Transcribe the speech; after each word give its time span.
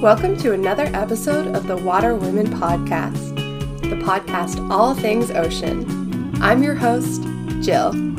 Welcome 0.00 0.38
to 0.38 0.54
another 0.54 0.86
episode 0.94 1.54
of 1.54 1.66
the 1.66 1.76
Water 1.76 2.14
Women 2.14 2.46
Podcast, 2.46 3.36
the 3.82 3.96
podcast 3.96 4.70
all 4.70 4.94
things 4.94 5.30
ocean. 5.30 6.34
I'm 6.40 6.62
your 6.62 6.74
host, 6.74 7.22
Jill. 7.60 8.09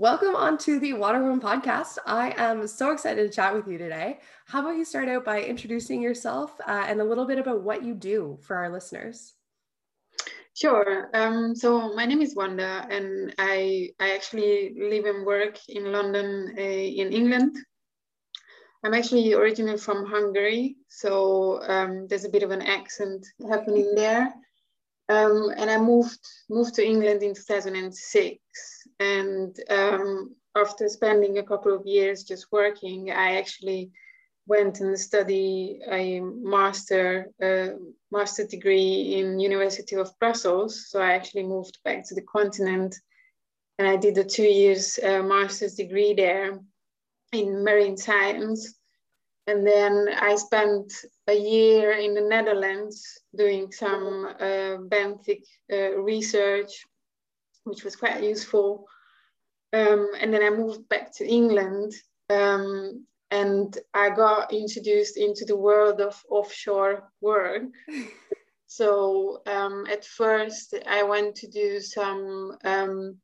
Welcome 0.00 0.36
on 0.36 0.58
to 0.58 0.78
the 0.78 0.92
Water 0.92 1.20
Women 1.20 1.40
podcast. 1.40 1.98
I 2.06 2.32
am 2.36 2.68
so 2.68 2.92
excited 2.92 3.20
to 3.20 3.34
chat 3.34 3.52
with 3.52 3.66
you 3.66 3.78
today. 3.78 4.20
How 4.46 4.60
about 4.60 4.76
you 4.76 4.84
start 4.84 5.08
out 5.08 5.24
by 5.24 5.42
introducing 5.42 6.00
yourself 6.00 6.54
uh, 6.68 6.84
and 6.86 7.00
a 7.00 7.04
little 7.04 7.26
bit 7.26 7.40
about 7.40 7.62
what 7.62 7.82
you 7.82 7.94
do 7.94 8.38
for 8.40 8.54
our 8.54 8.70
listeners? 8.70 9.34
Sure. 10.54 11.10
Um, 11.14 11.56
so 11.56 11.92
my 11.96 12.06
name 12.06 12.22
is 12.22 12.36
Wanda, 12.36 12.86
and 12.88 13.34
I 13.38 13.90
I 13.98 14.14
actually 14.14 14.76
live 14.78 15.04
and 15.04 15.26
work 15.26 15.58
in 15.68 15.90
London, 15.90 16.54
uh, 16.56 16.60
in 16.60 17.12
England. 17.12 17.58
I'm 18.84 18.94
actually 18.94 19.34
originally 19.34 19.78
from 19.78 20.06
Hungary, 20.06 20.76
so 20.86 21.60
um, 21.66 22.06
there's 22.06 22.24
a 22.24 22.30
bit 22.30 22.44
of 22.44 22.52
an 22.52 22.62
accent 22.62 23.26
happening 23.50 23.96
there. 23.96 24.32
Um, 25.08 25.50
and 25.56 25.68
I 25.68 25.78
moved 25.78 26.20
moved 26.48 26.74
to 26.74 26.86
England 26.86 27.24
in 27.24 27.34
2006. 27.34 28.38
And 29.00 29.58
um, 29.70 30.34
after 30.56 30.88
spending 30.88 31.38
a 31.38 31.42
couple 31.42 31.74
of 31.74 31.86
years 31.86 32.24
just 32.24 32.46
working, 32.50 33.10
I 33.10 33.38
actually 33.38 33.90
went 34.46 34.80
and 34.80 34.98
studied 34.98 35.82
a 35.90 36.20
master 36.20 37.30
uh, 37.42 37.76
master 38.10 38.46
degree 38.46 39.16
in 39.18 39.38
University 39.38 39.96
of 39.96 40.18
Brussels. 40.18 40.88
So 40.88 41.00
I 41.00 41.12
actually 41.12 41.44
moved 41.44 41.78
back 41.84 42.06
to 42.08 42.14
the 42.14 42.22
continent, 42.22 42.96
and 43.78 43.86
I 43.86 43.96
did 43.96 44.18
a 44.18 44.24
two 44.24 44.50
years 44.62 44.98
uh, 45.02 45.22
master's 45.22 45.74
degree 45.74 46.14
there 46.14 46.58
in 47.32 47.64
marine 47.64 47.96
science. 47.96 48.74
And 49.46 49.66
then 49.66 50.08
I 50.20 50.36
spent 50.36 50.92
a 51.26 51.34
year 51.34 51.92
in 51.92 52.14
the 52.14 52.20
Netherlands 52.20 53.02
doing 53.34 53.72
some 53.72 54.26
uh, 54.38 54.76
benthic 54.92 55.42
uh, 55.72 55.96
research, 55.96 56.84
which 57.64 57.82
was 57.82 57.96
quite 57.96 58.22
useful. 58.22 58.86
Um, 59.72 60.10
and 60.18 60.32
then 60.32 60.42
I 60.42 60.50
moved 60.50 60.88
back 60.88 61.14
to 61.16 61.26
England 61.26 61.92
um, 62.30 63.04
and 63.30 63.76
I 63.92 64.10
got 64.10 64.52
introduced 64.52 65.16
into 65.18 65.44
the 65.44 65.56
world 65.56 66.00
of 66.00 66.20
offshore 66.30 67.10
work. 67.20 67.62
so 68.66 69.42
um, 69.46 69.86
at 69.90 70.04
first, 70.04 70.74
I 70.86 71.02
went 71.02 71.34
to 71.36 71.48
do 71.48 71.80
some 71.80 72.56
um, 72.64 73.18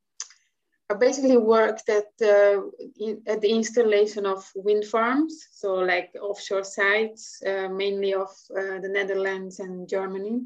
I 0.87 0.93
basically 0.93 1.37
worked 1.37 1.89
at, 1.89 2.11
uh, 2.21 2.61
in, 2.99 3.21
at 3.25 3.41
the 3.41 3.49
installation 3.49 4.27
of 4.27 4.47
wind 4.55 4.85
farms, 4.85 5.47
so 5.51 5.75
like 5.75 6.15
offshore 6.21 6.63
sites, 6.63 7.41
uh, 7.45 7.69
mainly 7.69 8.13
of 8.13 8.29
uh, 8.51 8.79
the 8.79 8.89
Netherlands 8.89 9.59
and 9.59 9.89
Germany. 9.89 10.43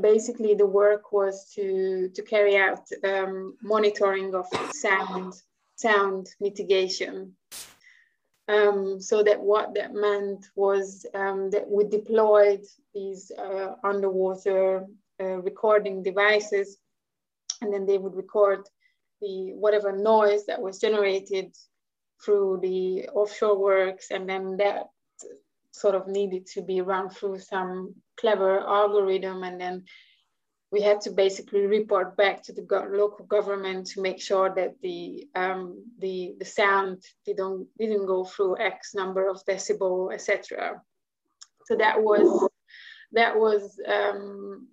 Basically, 0.00 0.54
the 0.54 0.66
work 0.66 1.12
was 1.12 1.50
to, 1.54 2.10
to 2.14 2.22
carry 2.22 2.56
out 2.56 2.88
um, 3.04 3.56
monitoring 3.62 4.34
of 4.34 4.46
sound, 4.72 5.34
sound 5.76 6.28
mitigation. 6.40 7.36
Um, 8.48 9.00
so 9.00 9.22
that 9.22 9.40
what 9.40 9.74
that 9.74 9.92
meant 9.92 10.46
was 10.54 11.04
um, 11.14 11.50
that 11.50 11.68
we 11.68 11.84
deployed 11.84 12.64
these 12.94 13.32
uh, 13.36 13.74
underwater 13.82 14.86
uh, 15.20 15.40
recording 15.42 16.02
devices 16.02 16.78
and 17.60 17.72
then 17.72 17.86
they 17.86 17.98
would 17.98 18.14
record 18.14 18.68
the 19.20 19.52
whatever 19.54 19.92
noise 19.92 20.46
that 20.46 20.60
was 20.60 20.78
generated 20.78 21.56
through 22.22 22.58
the 22.62 23.08
offshore 23.08 23.58
works 23.58 24.10
and 24.10 24.28
then 24.28 24.56
that 24.58 24.90
sort 25.76 25.94
of 25.94 26.08
needed 26.08 26.46
to 26.46 26.62
be 26.62 26.80
run 26.80 27.08
through 27.10 27.38
some 27.38 27.94
clever 28.16 28.60
algorithm 28.60 29.42
and 29.42 29.60
then 29.60 29.84
we 30.72 30.82
had 30.82 31.00
to 31.02 31.10
basically 31.10 31.66
report 31.66 32.16
back 32.16 32.42
to 32.42 32.52
the 32.52 32.62
go- 32.62 32.88
local 32.90 33.24
government 33.24 33.86
to 33.86 34.02
make 34.02 34.20
sure 34.20 34.52
that 34.54 34.74
the 34.82 35.28
um, 35.34 35.84
the 35.98 36.34
the 36.38 36.44
sound 36.44 37.02
didn't 37.24 37.68
didn't 37.78 38.06
go 38.06 38.24
through 38.24 38.58
X 38.58 38.94
number 38.94 39.28
of 39.28 39.44
decibel, 39.48 40.12
etc. 40.12 40.82
So 41.66 41.76
that 41.76 42.02
was 42.02 42.48
that 43.12 43.38
was 43.38 43.80
um, 43.86 44.66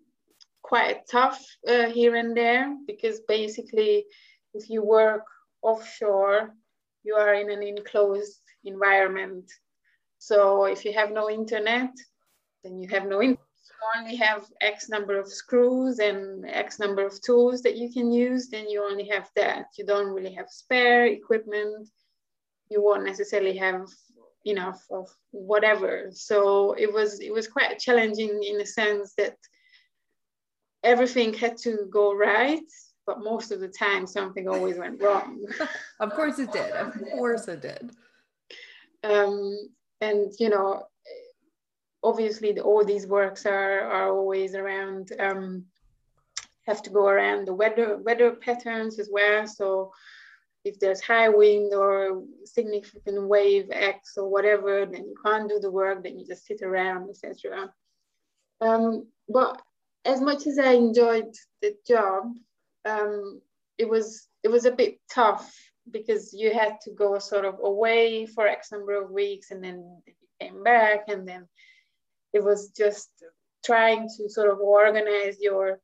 quite 0.64 1.08
tough 1.10 1.40
uh, 1.68 1.90
here 1.90 2.16
and 2.16 2.36
there 2.36 2.76
because 2.88 3.20
basically 3.28 4.06
if 4.54 4.70
you 4.70 4.84
work 4.84 5.26
offshore, 5.62 6.54
you 7.04 7.16
are 7.16 7.34
in 7.36 7.52
an 7.52 7.64
enclosed 7.64 8.42
environment. 8.66 9.52
So 10.24 10.64
if 10.64 10.86
you 10.86 10.94
have 10.94 11.12
no 11.12 11.30
internet, 11.30 11.92
then 12.64 12.80
you 12.80 12.88
have 12.88 13.06
no 13.06 13.22
internet. 13.22 13.40
You 13.70 14.00
only 14.00 14.16
have 14.16 14.46
X 14.62 14.88
number 14.88 15.20
of 15.20 15.28
screws 15.28 16.00
and 16.00 16.46
X 16.48 16.80
number 16.80 17.06
of 17.06 17.22
tools 17.22 17.62
that 17.64 17.76
you 17.76 17.92
can 17.92 18.10
use, 18.10 18.48
then 18.48 18.70
you 18.70 18.82
only 18.90 19.10
have 19.10 19.30
that. 19.36 19.66
You 19.78 19.86
don't 19.86 20.14
really 20.14 20.34
have 20.36 20.48
spare 20.48 21.08
equipment. 21.08 21.90
You 22.70 22.82
won't 22.82 23.04
necessarily 23.04 23.58
have 23.58 23.86
enough 24.46 24.82
of 24.90 25.10
whatever. 25.32 26.10
So 26.14 26.74
it 26.78 26.92
was 26.94 27.20
it 27.20 27.34
was 27.34 27.50
quite 27.50 27.78
challenging 27.80 28.44
in 28.44 28.58
the 28.58 28.66
sense 28.66 29.16
that 29.18 29.36
everything 30.84 31.34
had 31.34 31.58
to 31.66 31.88
go 31.90 32.14
right 32.14 32.70
but 33.06 33.22
most 33.22 33.52
of 33.52 33.60
the 33.60 33.68
time 33.68 34.08
something 34.08 34.48
always 34.48 34.78
went 34.78 35.02
wrong. 35.02 35.46
of 36.00 36.14
course 36.14 36.40
it 36.40 36.54
did. 36.54 36.72
Of 36.72 36.94
course 37.12 37.50
it 37.50 37.62
did. 37.62 37.92
Um, 39.04 39.58
and 40.04 40.32
you 40.40 40.50
know, 40.50 40.84
obviously 42.04 42.52
the, 42.52 42.62
all 42.62 42.84
these 42.84 43.08
works 43.08 43.46
are 43.46 43.82
are 43.82 44.10
always 44.10 44.56
around 44.56 45.12
um, 45.20 45.66
have 46.68 46.82
to 46.84 46.90
go 46.90 47.08
around 47.08 47.46
the 47.46 47.54
weather 47.54 47.98
weather 47.98 48.32
patterns 48.32 49.00
as 49.00 49.10
well. 49.12 49.48
So 49.48 49.92
if 50.66 50.80
there's 50.80 51.02
high 51.02 51.30
wind 51.30 51.74
or 51.74 52.24
significant 52.46 53.28
wave 53.28 53.68
X 53.72 54.18
or 54.18 54.30
whatever, 54.30 54.86
then 54.86 55.04
you 55.06 55.16
can't 55.26 55.50
do 55.50 55.60
the 55.60 55.72
work. 55.72 56.04
Then 56.04 56.18
you 56.18 56.26
just 56.26 56.46
sit 56.46 56.62
around, 56.62 57.10
etc. 57.10 57.74
Um, 58.62 59.08
but 59.28 59.62
as 60.06 60.22
much 60.22 60.48
as 60.48 60.58
I 60.60 60.72
enjoyed 60.74 61.34
the 61.62 61.76
job, 61.88 62.24
um, 62.86 63.42
it 63.78 63.90
was 63.90 64.28
it 64.44 64.50
was 64.50 64.66
a 64.66 64.72
bit 64.72 65.00
tough 65.10 65.54
because 65.92 66.34
you 66.34 66.54
had 66.54 66.80
to 66.82 66.92
go 66.92 67.20
sort 67.20 67.46
of 67.46 67.60
away 67.62 68.26
for 68.26 68.48
X 68.48 68.72
number 68.72 69.02
of 69.02 69.12
weeks 69.12 69.52
and 69.52 69.64
then 69.64 70.02
you 70.06 70.14
came 70.40 70.64
back 70.64 71.06
and 71.08 71.28
then 71.28 71.48
it 72.34 72.44
was 72.44 72.70
just 72.70 73.10
trying 73.66 74.08
to 74.18 74.30
sort 74.30 74.50
of 74.50 74.60
organize 74.60 75.38
your 75.40 75.80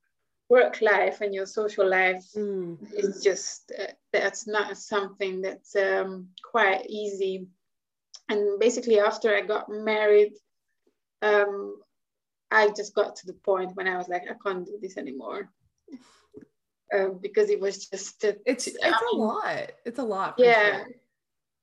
work 0.49 0.81
life 0.81 1.21
and 1.21 1.33
your 1.33 1.45
social 1.45 1.87
life. 1.87 2.25
Mm. 2.35 2.77
is 2.93 3.23
just 3.23 3.71
uh, 3.77 3.91
that's 4.11 4.47
not 4.47 4.77
something 4.77 5.41
that's 5.41 5.75
um, 5.75 6.29
quite 6.43 6.85
easy. 6.89 7.47
And 8.29 8.59
basically 8.59 8.99
after 8.99 9.35
i 9.35 9.41
got 9.41 9.69
married 9.69 10.33
um, 11.21 11.77
i 12.51 12.69
just 12.69 12.93
got 12.93 13.15
to 13.17 13.25
the 13.25 13.33
point 13.33 13.75
when 13.75 13.87
i 13.87 13.97
was 13.97 14.07
like 14.07 14.23
i 14.29 14.35
can't 14.43 14.65
do 14.65 14.77
this 14.81 14.97
anymore 14.97 15.49
um, 16.93 17.19
because 17.21 17.49
it 17.49 17.59
was 17.59 17.87
just 17.87 18.23
a, 18.23 18.37
it's 18.45 18.67
it's 18.67 18.77
I 18.83 18.89
mean, 18.89 18.97
a 19.13 19.15
lot. 19.15 19.71
It's 19.85 19.99
a 19.99 20.03
lot 20.03 20.35
yeah. 20.37 20.77
sure. 20.77 20.87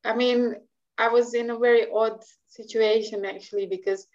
i 0.04 0.14
mean 0.14 0.54
i 0.98 1.08
was 1.08 1.34
in 1.34 1.50
a 1.50 1.58
very 1.58 1.86
odd 1.92 2.22
situation 2.48 3.24
actually 3.24 3.66
because 3.66 4.06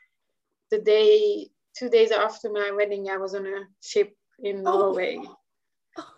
the 0.70 0.80
day 0.80 1.50
two 1.78 1.90
days 1.90 2.12
after 2.12 2.52
my 2.52 2.72
wedding 2.72 3.10
i 3.10 3.18
was 3.18 3.36
on 3.36 3.46
a 3.46 3.62
ship 3.82 4.16
in 4.40 4.64
oh. 4.66 4.80
norway. 4.80 5.20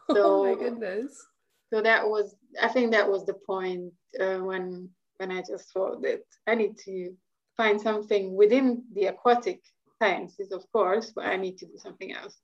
Oh, 0.10 0.16
so, 0.16 0.44
my 0.44 0.54
goodness. 0.62 1.26
so 1.74 1.82
that 1.82 2.08
was 2.08 2.36
i 2.62 2.68
think 2.68 2.92
that 2.92 3.10
was 3.10 3.26
the 3.26 3.34
point 3.34 3.92
uh, 4.20 4.38
when 4.38 4.90
when 5.18 5.32
i 5.32 5.42
just 5.42 5.72
thought 5.74 6.04
that 6.04 6.22
i 6.46 6.54
need 6.54 6.78
to 6.86 7.16
find 7.58 7.82
something 7.82 8.36
within 8.36 8.84
the 8.94 9.06
aquatic 9.06 9.62
sciences 9.98 10.52
of 10.52 10.64
course 10.72 11.12
but 11.16 11.26
i 11.26 11.38
need 11.38 11.58
to 11.58 11.66
do 11.66 11.78
something 11.78 12.14
else 12.14 12.38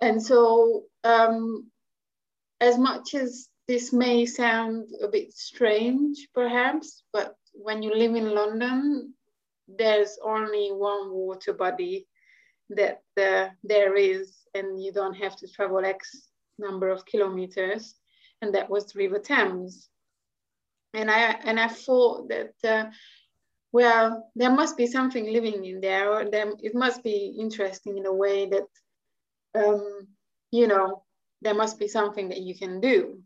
and 0.00 0.22
so, 0.22 0.84
um, 1.04 1.70
as 2.60 2.78
much 2.78 3.14
as 3.14 3.48
this 3.66 3.92
may 3.92 4.26
sound 4.26 4.88
a 5.02 5.08
bit 5.08 5.32
strange, 5.32 6.28
perhaps, 6.34 7.02
but 7.12 7.36
when 7.52 7.82
you 7.82 7.94
live 7.94 8.14
in 8.14 8.34
London, 8.34 9.14
there's 9.66 10.18
only 10.22 10.68
one 10.70 11.10
water 11.10 11.52
body 11.52 12.06
that 12.70 13.02
uh, 13.20 13.48
there 13.62 13.96
is, 13.96 14.34
and 14.54 14.82
you 14.82 14.92
don't 14.92 15.14
have 15.14 15.36
to 15.36 15.48
travel 15.48 15.84
X 15.84 16.28
number 16.58 16.88
of 16.88 17.06
kilometers, 17.06 17.94
and 18.42 18.54
that 18.54 18.68
was 18.68 18.94
River 18.94 19.18
Thames. 19.18 19.88
And 20.92 21.10
I 21.10 21.36
and 21.44 21.58
I 21.58 21.68
thought 21.68 22.28
that 22.28 22.54
uh, 22.64 22.90
well, 23.74 24.30
there 24.36 24.52
must 24.52 24.76
be 24.76 24.86
something 24.86 25.32
living 25.32 25.64
in 25.64 25.80
there, 25.80 26.08
or 26.12 26.30
there, 26.30 26.52
it 26.62 26.76
must 26.76 27.02
be 27.02 27.34
interesting 27.36 27.98
in 27.98 28.06
a 28.06 28.14
way 28.14 28.46
that, 28.46 28.68
um, 29.54 30.06
you 30.50 30.66
know, 30.66 31.02
there 31.42 31.54
must 31.54 31.78
be 31.78 31.88
something 31.88 32.28
that 32.28 32.40
you 32.40 32.56
can 32.56 32.80
do. 32.80 33.20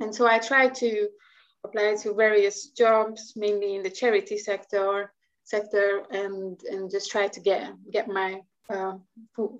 And 0.00 0.14
so 0.14 0.26
I 0.26 0.38
tried 0.38 0.74
to 0.76 1.08
apply 1.64 1.96
to 2.02 2.14
various 2.14 2.68
jobs, 2.68 3.32
mainly 3.36 3.74
in 3.74 3.82
the 3.82 3.90
charity 3.90 4.38
sector, 4.38 5.12
sector, 5.44 6.04
and 6.10 6.60
and 6.70 6.90
just 6.90 7.10
try 7.10 7.28
to 7.28 7.40
get 7.40 7.72
get 7.90 8.08
my 8.08 8.40
uh, 8.70 8.94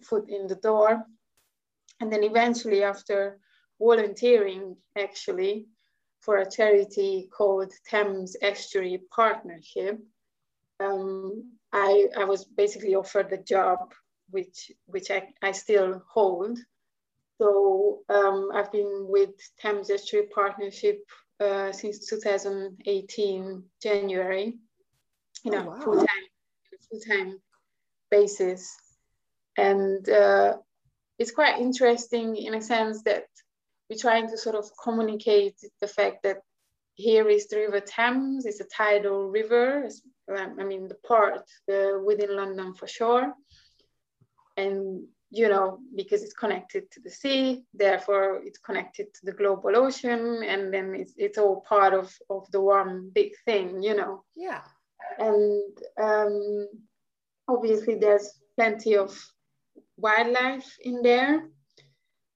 foot 0.03 0.29
in 0.29 0.47
the 0.47 0.57
door. 0.57 1.05
And 2.01 2.13
then 2.13 2.23
eventually, 2.23 2.85
after 2.85 3.41
volunteering, 3.81 4.77
actually, 4.97 5.67
for 6.21 6.39
a 6.39 6.51
charity 6.51 7.29
called 7.37 7.73
Thames 7.89 8.37
Estuary 8.43 9.01
Partnership. 9.11 9.99
Um, 10.81 11.53
I, 11.73 12.09
I 12.17 12.25
was 12.25 12.45
basically 12.45 12.95
offered 12.95 13.31
the 13.31 13.39
job, 13.39 13.93
which, 14.31 14.73
which 14.87 15.11
I, 15.11 15.29
I 15.43 15.53
still 15.53 16.03
hold. 16.09 16.59
So 17.39 18.01
um, 18.09 18.51
I've 18.53 18.73
been 18.73 19.07
with 19.09 19.31
Thames 19.61 19.91
Estuary 19.91 20.27
Partnership 20.27 21.05
uh, 21.41 21.73
since 21.73 22.09
2018, 22.09 23.63
January, 23.81 24.59
you 25.45 25.51
know, 25.51 25.67
oh, 25.67 25.71
wow. 25.71 25.81
full-time, 25.81 26.07
full-time 26.91 27.39
basis. 28.11 28.77
And 29.57 30.09
uh, 30.09 30.57
it's 31.19 31.31
quite 31.31 31.61
interesting 31.61 32.37
in 32.37 32.55
a 32.55 32.61
sense 32.61 33.03
that 33.03 33.27
we're 33.89 33.99
trying 33.99 34.29
to 34.31 34.39
sort 34.39 34.57
of 34.57 34.71
communicate 34.83 35.57
the 35.81 35.89
fact 35.89 36.25
that 36.25 36.39
here 36.95 37.29
is 37.29 37.47
the 37.47 37.59
River 37.59 37.81
Thames, 37.81 38.45
it's 38.45 38.61
a 38.61 38.65
tidal 38.65 39.29
river, 39.29 39.89
um, 40.37 40.57
I 40.59 40.65
mean, 40.65 40.89
the 40.89 40.97
part 40.97 41.49
uh, 41.73 42.01
within 42.05 42.37
London 42.37 42.75
for 42.75 42.87
sure. 42.87 43.33
And, 44.59 45.07
you 45.31 45.49
know, 45.49 45.79
because 45.95 46.23
it's 46.23 46.35
connected 46.35 46.91
to 46.91 47.01
the 47.01 47.11
sea, 47.11 47.65
therefore 47.73 48.41
it's 48.45 48.59
connected 48.59 49.07
to 49.15 49.21
the 49.25 49.33
global 49.33 49.77
ocean, 49.77 50.43
and 50.43 50.73
then 50.75 50.95
it's, 50.95 51.15
it's 51.17 51.39
all 51.39 51.61
part 51.69 51.95
of, 51.95 52.13
of 52.29 52.51
the 52.51 52.61
one 52.61 53.11
big 53.15 53.33
thing, 53.45 53.83
you 53.83 53.95
know. 53.95 54.25
Yeah. 54.35 54.63
And 55.19 55.79
um, 56.01 56.69
obviously, 57.47 57.95
there's 57.95 58.29
plenty 58.57 58.97
of 58.97 59.17
wildlife 59.97 60.77
in 60.83 61.03
there. 61.03 61.49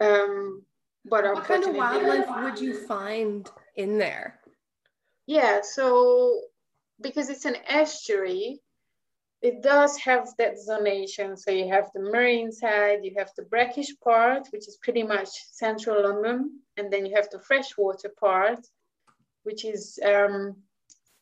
Um, 0.01 0.63
but 1.05 1.25
what 1.25 1.45
kind 1.45 1.65
of 1.65 1.75
wildlife 1.75 2.29
would 2.45 2.61
you 2.61 2.75
find 2.87 3.51
in 3.77 3.99
there? 3.99 4.41
Yeah, 5.27 5.61
so 5.63 6.41
because 7.01 7.31
it's 7.31 7.45
an 7.45 7.57
estuary, 7.67 8.62
it 9.43 9.63
does 9.63 9.97
have 9.99 10.29
that 10.39 10.55
zonation. 10.57 11.37
So 11.39 11.51
you 11.51 11.69
have 11.69 11.91
the 11.95 12.01
marine 12.01 12.53
side, 12.53 13.01
you 13.03 13.13
have 13.19 13.31
the 13.37 13.43
brackish 13.43 13.93
part, 14.03 14.47
which 14.51 14.69
is 14.69 14.79
pretty 14.83 15.03
much 15.03 15.29
central 15.51 16.03
London, 16.03 16.61
and 16.77 16.93
then 16.93 17.05
you 17.05 17.15
have 17.17 17.29
the 17.31 17.41
freshwater 17.41 18.09
part, 18.09 18.65
which 19.43 19.65
is 19.65 19.99
um, 20.05 20.57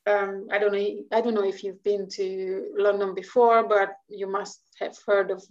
um, 0.07 0.49
I 0.51 0.59
don't 0.59 0.73
know. 0.73 0.89
I 1.13 1.21
don't 1.21 1.35
know 1.35 1.45
if 1.45 1.63
you've 1.65 1.83
been 1.83 2.09
to 2.11 2.73
London 2.77 3.15
before, 3.15 3.67
but 3.67 3.95
you 4.09 4.27
must 4.27 4.61
have 4.79 4.97
heard 5.07 5.31
of 5.31 5.43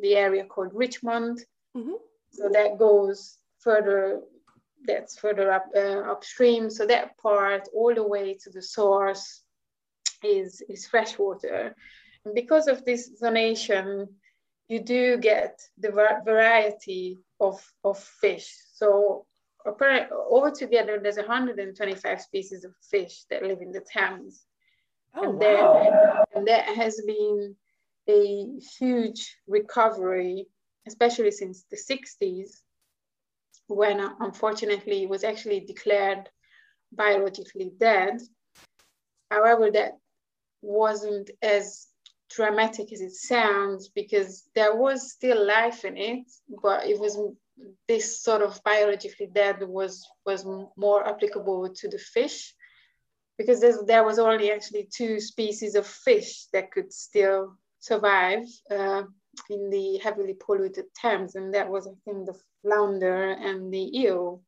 the 0.00 0.14
area 0.14 0.44
called 0.44 0.72
Richmond. 0.74 1.40
Mm-hmm. 1.76 1.92
So 2.30 2.48
that 2.52 2.78
goes 2.78 3.38
further 3.60 4.22
that's 4.84 5.18
further 5.18 5.52
up 5.52 5.66
uh, 5.76 6.10
upstream. 6.10 6.70
So 6.70 6.86
that 6.86 7.16
part 7.18 7.68
all 7.74 7.94
the 7.94 8.06
way 8.06 8.34
to 8.42 8.50
the 8.50 8.62
source 8.62 9.42
is, 10.22 10.62
is 10.68 10.86
freshwater. 10.86 11.74
And 12.24 12.34
because 12.34 12.68
of 12.68 12.84
this 12.84 13.10
zonation, 13.20 14.08
you 14.68 14.80
do 14.80 15.18
get 15.18 15.60
the 15.78 15.90
variety 16.24 17.18
of, 17.40 17.60
of 17.84 17.98
fish. 17.98 18.54
So 18.74 19.26
altogether, 19.66 20.98
there's 21.02 21.16
125 21.16 22.20
species 22.20 22.64
of 22.64 22.74
fish 22.90 23.24
that 23.30 23.42
live 23.42 23.60
in 23.60 23.72
the 23.72 23.80
Thames. 23.80 24.44
Oh, 25.14 25.24
and, 25.24 25.34
wow. 25.34 25.38
there, 25.40 26.24
and 26.34 26.46
that 26.48 26.64
has 26.64 27.00
been 27.06 27.54
a 28.08 28.46
huge 28.78 29.36
recovery, 29.46 30.46
especially 30.86 31.30
since 31.30 31.64
the 31.70 31.76
60s, 31.76 32.62
when 33.68 34.00
uh, 34.00 34.14
unfortunately 34.20 35.04
it 35.04 35.08
was 35.08 35.24
actually 35.24 35.60
declared 35.60 36.28
biologically 36.92 37.70
dead. 37.76 38.20
However, 39.30 39.70
that 39.70 39.92
wasn't 40.62 41.30
as 41.40 41.86
dramatic 42.34 42.92
as 42.92 43.00
it 43.00 43.12
sounds 43.12 43.88
because 43.88 44.48
there 44.54 44.74
was 44.74 45.12
still 45.12 45.46
life 45.46 45.84
in 45.84 45.96
it, 45.96 46.26
but 46.62 46.86
it 46.86 46.98
was 46.98 47.18
this 47.88 48.22
sort 48.22 48.42
of 48.42 48.62
biologically 48.64 49.28
dead 49.32 49.62
was 49.62 50.06
was 50.26 50.44
more 50.76 51.06
applicable 51.06 51.68
to 51.74 51.88
the 51.88 51.98
fish 51.98 52.54
because 53.38 53.60
there 53.86 54.04
was 54.04 54.18
only 54.18 54.50
actually 54.50 54.88
two 54.92 55.20
species 55.20 55.74
of 55.74 55.86
fish 55.86 56.46
that 56.52 56.70
could 56.70 56.92
still 56.92 57.56
survive 57.78 58.44
uh, 58.70 59.02
in 59.50 59.70
the 59.70 59.98
heavily 59.98 60.34
polluted 60.34 60.84
Thames, 60.94 61.34
and 61.34 61.54
that 61.54 61.68
was, 61.68 61.86
I 61.86 61.92
think, 62.04 62.26
the 62.26 62.38
flounder 62.62 63.30
and 63.30 63.72
the 63.72 63.98
eel, 63.98 64.42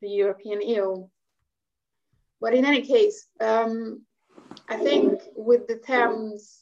the 0.00 0.08
European 0.08 0.62
eel. 0.62 1.10
But 2.40 2.54
in 2.54 2.64
any 2.64 2.82
case, 2.82 3.26
um, 3.40 4.02
I 4.68 4.76
think 4.76 5.20
with 5.36 5.66
the 5.66 5.76
Thames, 5.76 6.61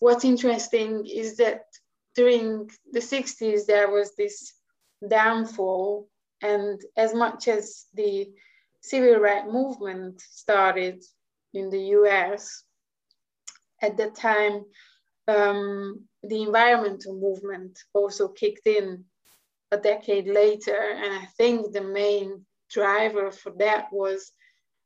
what's 0.00 0.24
interesting 0.24 1.06
is 1.06 1.36
that 1.36 1.62
during 2.14 2.70
the 2.92 3.00
60s, 3.00 3.66
there 3.66 3.90
was 3.90 4.14
this 4.16 4.54
downfall, 5.08 6.08
and 6.42 6.80
as 6.96 7.14
much 7.14 7.48
as 7.48 7.86
the 7.94 8.28
civil 8.82 9.16
rights 9.16 9.48
movement 9.50 10.20
started 10.20 11.02
in 11.52 11.70
the 11.70 11.80
US, 11.98 12.64
at 13.82 13.96
that 13.96 14.14
time, 14.14 14.64
um, 15.28 16.04
the 16.22 16.42
environmental 16.42 17.14
movement 17.14 17.78
also 17.92 18.28
kicked 18.28 18.66
in 18.66 19.04
a 19.70 19.78
decade 19.78 20.26
later. 20.26 20.76
And 20.76 21.12
I 21.12 21.26
think 21.36 21.72
the 21.72 21.82
main 21.82 22.44
driver 22.70 23.30
for 23.30 23.52
that 23.58 23.92
was 23.92 24.32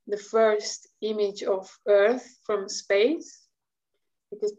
the 0.06 0.16
first 0.16 0.88
image 1.00 1.42
of 1.42 1.68
Earth 1.86 2.26
from 2.44 2.68
space, 2.68 3.47
because 4.30 4.52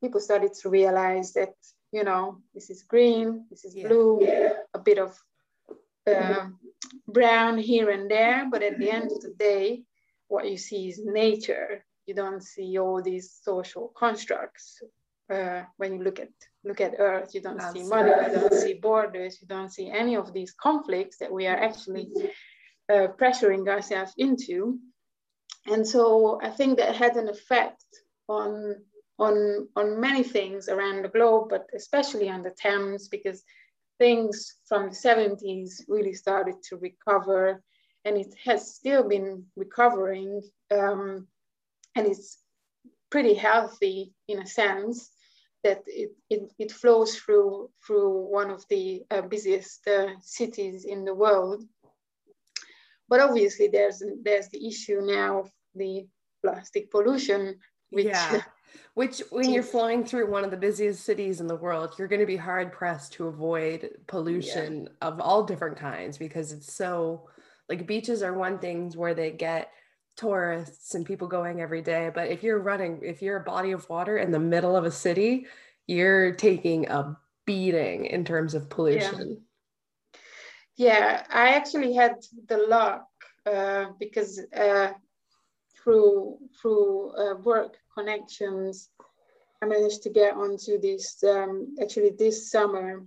people 0.00 0.20
started 0.20 0.52
to 0.54 0.68
realize 0.68 1.32
that, 1.32 1.54
you 1.92 2.04
know, 2.04 2.38
this 2.54 2.70
is 2.70 2.82
green, 2.82 3.46
this 3.50 3.64
is 3.64 3.74
yeah. 3.74 3.88
blue, 3.88 4.20
a 4.74 4.78
bit 4.78 4.98
of 4.98 5.18
uh, 6.06 6.46
brown 7.06 7.58
here 7.58 7.90
and 7.90 8.10
there, 8.10 8.46
but 8.50 8.62
at 8.62 8.78
the 8.78 8.90
end 8.90 9.10
of 9.12 9.20
the 9.20 9.34
day, 9.38 9.82
what 10.28 10.48
you 10.48 10.56
see 10.56 10.88
is 10.88 11.00
nature. 11.04 11.84
You 12.06 12.14
don't 12.14 12.42
see 12.42 12.78
all 12.78 13.02
these 13.02 13.38
social 13.42 13.92
constructs 13.96 14.80
uh, 15.32 15.62
when 15.76 15.94
you 15.94 16.02
look 16.02 16.18
at 16.18 16.30
look 16.64 16.80
at 16.80 16.94
Earth, 16.98 17.34
you 17.34 17.40
don't 17.40 17.60
see 17.72 17.82
money, 17.84 18.10
you 18.10 18.40
don't 18.40 18.54
see 18.54 18.74
borders, 18.74 19.38
you 19.40 19.46
don't 19.46 19.72
see 19.72 19.90
any 19.90 20.16
of 20.16 20.32
these 20.32 20.52
conflicts 20.52 21.18
that 21.18 21.32
we 21.32 21.46
are 21.46 21.56
actually 21.56 22.08
uh, 22.88 23.08
pressuring 23.18 23.68
ourselves 23.68 24.12
into. 24.16 24.78
And 25.66 25.86
so 25.86 26.40
I 26.42 26.50
think 26.50 26.78
that 26.78 26.96
had 26.96 27.16
an 27.16 27.28
effect 27.28 27.84
on 28.28 28.76
on 29.18 29.68
on 29.76 30.00
many 30.00 30.22
things 30.22 30.68
around 30.68 31.04
the 31.04 31.08
globe, 31.08 31.48
but 31.50 31.66
especially 31.74 32.28
on 32.28 32.42
the 32.42 32.50
Thames, 32.50 33.08
because 33.08 33.42
things 33.98 34.56
from 34.66 34.90
the 34.90 34.94
70s 34.94 35.82
really 35.88 36.14
started 36.14 36.54
to 36.68 36.76
recover, 36.76 37.62
and 38.04 38.16
it 38.16 38.34
has 38.44 38.74
still 38.74 39.08
been 39.08 39.44
recovering, 39.56 40.40
um, 40.70 41.26
and 41.96 42.06
it's 42.06 42.38
pretty 43.10 43.34
healthy 43.34 44.12
in 44.28 44.40
a 44.40 44.46
sense 44.46 45.10
that 45.64 45.82
it, 45.86 46.12
it, 46.30 46.52
it 46.58 46.72
flows 46.72 47.16
through 47.16 47.70
through 47.84 48.26
one 48.30 48.50
of 48.50 48.64
the 48.70 49.02
uh, 49.10 49.22
busiest 49.22 49.86
uh, 49.88 50.08
cities 50.20 50.84
in 50.84 51.04
the 51.04 51.14
world. 51.14 51.64
But 53.08 53.20
obviously, 53.20 53.68
there's 53.68 54.02
there's 54.22 54.48
the 54.48 54.66
issue 54.68 55.00
now 55.02 55.40
of 55.40 55.50
the 55.74 56.06
plastic 56.44 56.90
pollution, 56.90 57.58
which 57.90 58.06
yeah. 58.06 58.42
Which, 58.94 59.22
when 59.30 59.50
you're 59.50 59.62
flying 59.62 60.04
through 60.04 60.30
one 60.30 60.44
of 60.44 60.50
the 60.50 60.56
busiest 60.56 61.04
cities 61.04 61.40
in 61.40 61.46
the 61.46 61.56
world, 61.56 61.94
you're 61.98 62.08
going 62.08 62.20
to 62.20 62.26
be 62.26 62.36
hard 62.36 62.72
pressed 62.72 63.12
to 63.14 63.28
avoid 63.28 63.90
pollution 64.06 64.84
yeah. 64.84 65.08
of 65.08 65.20
all 65.20 65.44
different 65.44 65.76
kinds 65.76 66.18
because 66.18 66.52
it's 66.52 66.72
so 66.72 67.28
like 67.68 67.86
beaches 67.86 68.22
are 68.22 68.32
one 68.32 68.58
things 68.58 68.96
where 68.96 69.14
they 69.14 69.30
get 69.30 69.70
tourists 70.16 70.94
and 70.94 71.06
people 71.06 71.28
going 71.28 71.60
every 71.60 71.82
day. 71.82 72.10
But 72.12 72.28
if 72.28 72.42
you're 72.42 72.58
running, 72.58 73.00
if 73.02 73.22
you're 73.22 73.38
a 73.38 73.44
body 73.44 73.72
of 73.72 73.88
water 73.88 74.18
in 74.18 74.32
the 74.32 74.40
middle 74.40 74.76
of 74.76 74.84
a 74.84 74.90
city, 74.90 75.46
you're 75.86 76.32
taking 76.32 76.88
a 76.88 77.16
beating 77.46 78.06
in 78.06 78.24
terms 78.24 78.54
of 78.54 78.68
pollution. 78.68 79.42
Yeah, 80.76 80.98
yeah 80.98 81.24
I 81.30 81.50
actually 81.50 81.94
had 81.94 82.16
the 82.46 82.58
luck 82.58 83.06
uh, 83.46 83.86
because 83.98 84.40
uh, 84.54 84.90
through 85.88 86.38
through 86.60 87.12
uh, 87.16 87.36
work 87.36 87.78
connections, 87.96 88.90
I 89.62 89.66
managed 89.66 90.02
to 90.02 90.10
get 90.10 90.34
onto 90.34 90.78
this. 90.78 91.24
Um, 91.24 91.74
actually, 91.80 92.10
this 92.10 92.50
summer, 92.50 93.06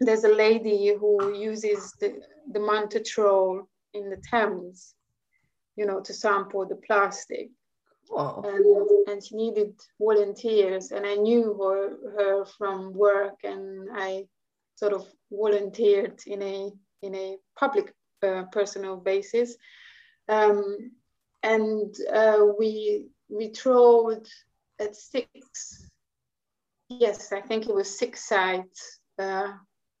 there's 0.00 0.24
a 0.24 0.34
lady 0.34 0.94
who 1.00 1.34
uses 1.34 1.94
the 2.00 2.20
the 2.52 2.60
manta 2.60 3.00
trawl 3.00 3.66
in 3.94 4.10
the 4.10 4.20
Thames, 4.30 4.94
you 5.76 5.86
know, 5.86 6.00
to 6.02 6.12
sample 6.12 6.66
the 6.66 6.76
plastic. 6.86 7.48
And, 8.44 8.66
and 9.08 9.24
she 9.24 9.34
needed 9.34 9.72
volunteers, 9.98 10.92
and 10.92 11.06
I 11.06 11.14
knew 11.14 11.56
her, 11.62 11.96
her 12.18 12.44
from 12.44 12.92
work, 12.92 13.36
and 13.44 13.88
I 13.94 14.26
sort 14.74 14.92
of 14.92 15.06
volunteered 15.32 16.20
in 16.26 16.42
a 16.42 16.70
in 17.00 17.14
a 17.14 17.38
public 17.58 17.94
uh, 18.22 18.42
personal 18.52 18.98
basis. 18.98 19.56
Um, 20.28 20.90
and 21.44 21.94
uh, 22.12 22.42
we 22.58 23.06
we 23.28 23.50
trawled 23.50 24.26
at 24.80 24.96
six. 24.96 25.86
Yes, 26.88 27.32
I 27.32 27.40
think 27.40 27.68
it 27.68 27.74
was 27.74 27.98
six 27.98 28.26
sites 28.26 28.98
uh, 29.18 29.52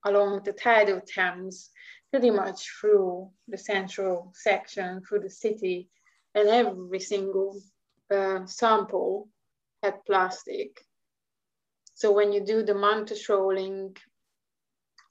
along 0.04 0.42
the 0.44 0.52
tidal 0.52 1.00
Thames, 1.06 1.70
pretty 2.10 2.30
much 2.30 2.66
through 2.80 3.30
the 3.48 3.58
central 3.58 4.32
section, 4.34 5.02
through 5.02 5.20
the 5.20 5.30
city, 5.30 5.88
and 6.34 6.48
every 6.48 7.00
single 7.00 7.60
uh, 8.10 8.46
sample 8.46 9.28
had 9.82 10.04
plastic. 10.06 10.84
So 11.94 12.10
when 12.10 12.32
you 12.32 12.44
do 12.44 12.62
the 12.62 12.74
manta 12.74 13.14
trawling, 13.14 13.96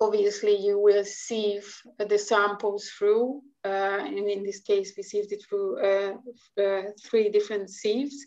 obviously 0.01 0.55
you 0.55 0.79
will 0.79 1.03
sieve 1.03 1.73
the 1.97 2.17
samples 2.17 2.89
through, 2.97 3.41
uh, 3.65 4.00
and 4.01 4.17
in 4.29 4.43
this 4.43 4.59
case, 4.59 4.93
we 4.97 5.03
sieved 5.03 5.31
it 5.31 5.43
through 5.47 5.79
uh, 5.79 6.13
uh, 6.62 6.83
three 7.03 7.29
different 7.29 7.69
sieves. 7.69 8.25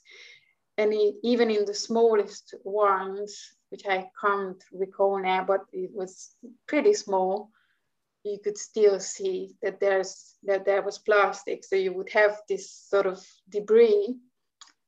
And 0.78 0.92
it, 0.92 1.14
even 1.23 1.50
in 1.50 1.64
the 1.64 1.75
smallest 1.75 2.54
ones, 2.64 3.54
which 3.70 3.87
I 3.87 4.08
can't 4.20 4.62
recall 4.73 5.20
now, 5.20 5.44
but 5.44 5.64
it 5.73 5.90
was 5.92 6.35
pretty 6.66 6.94
small, 6.94 7.50
you 8.25 8.38
could 8.42 8.58
still 8.58 8.99
see 9.00 9.54
that 9.62 9.80
there's 9.80 10.35
that 10.44 10.64
there 10.64 10.82
was 10.82 10.99
plastic. 10.99 11.64
So 11.64 11.76
you 11.76 11.92
would 11.94 12.11
have 12.11 12.40
this 12.49 12.70
sort 12.70 13.06
of 13.06 13.25
debris, 13.49 14.16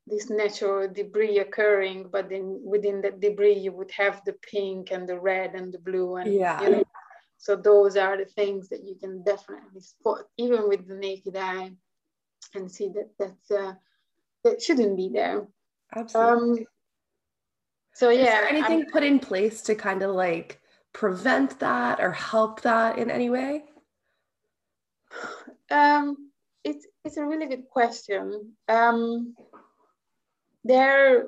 this 0.08 0.30
natural 0.30 0.88
debris 0.88 1.38
occurring, 1.38 2.08
but 2.10 2.28
then 2.28 2.60
within 2.64 3.00
that 3.02 3.20
debris 3.20 3.58
you 3.58 3.72
would 3.72 3.90
have 3.90 4.22
the 4.24 4.34
pink 4.34 4.90
and 4.90 5.08
the 5.08 5.18
red 5.18 5.54
and 5.54 5.72
the 5.72 5.78
blue 5.78 6.16
and 6.16 6.32
yeah. 6.32 6.62
You 6.62 6.70
know, 6.70 6.84
so 7.36 7.56
those 7.56 7.96
are 7.96 8.16
the 8.16 8.24
things 8.24 8.68
that 8.68 8.84
you 8.84 8.96
can 8.96 9.22
definitely 9.22 9.80
spot 9.80 10.24
even 10.36 10.68
with 10.68 10.88
the 10.88 10.94
naked 10.94 11.36
eye 11.36 11.70
and 12.54 12.70
see 12.70 12.88
that 12.88 13.10
that's 13.18 13.50
uh, 13.50 13.74
that 14.44 14.62
shouldn't 14.62 14.96
be 14.96 15.08
there. 15.12 15.46
Absolutely. 15.94 16.60
Um, 16.60 16.66
so 17.94 18.10
yeah. 18.10 18.46
anything 18.48 18.80
I'm, 18.80 18.90
put 18.90 19.02
in 19.02 19.18
place 19.18 19.62
to 19.62 19.74
kind 19.74 20.02
of 20.02 20.14
like 20.14 20.60
prevent 20.92 21.60
that 21.60 22.00
or 22.00 22.12
help 22.12 22.62
that 22.62 22.98
in 22.98 23.10
any 23.10 23.30
way? 23.30 23.64
Um, 25.70 26.30
it's 26.64 26.86
it's 27.04 27.18
a 27.18 27.26
really 27.26 27.46
good 27.46 27.68
question. 27.68 28.52
Um, 28.68 29.34
there 30.64 31.26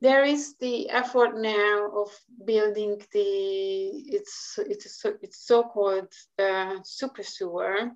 there 0.00 0.24
is 0.24 0.56
the 0.60 0.88
effort 0.88 1.36
now 1.36 1.90
of 1.94 2.08
building 2.46 3.02
the 3.12 3.90
it's 4.16 4.58
it's 4.58 5.04
it's 5.22 5.46
so-called 5.46 6.12
uh, 6.38 6.76
super 6.82 7.22
sewer. 7.22 7.90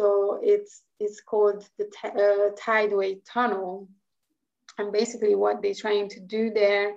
So 0.00 0.40
it's 0.42 0.82
it's 0.98 1.20
called 1.20 1.68
the 1.78 1.86
uh, 2.04 2.54
tideway 2.58 3.20
tunnel, 3.26 3.88
and 4.78 4.92
basically 4.92 5.34
what 5.34 5.60
they're 5.60 5.74
trying 5.74 6.08
to 6.10 6.20
do 6.20 6.50
there 6.50 6.94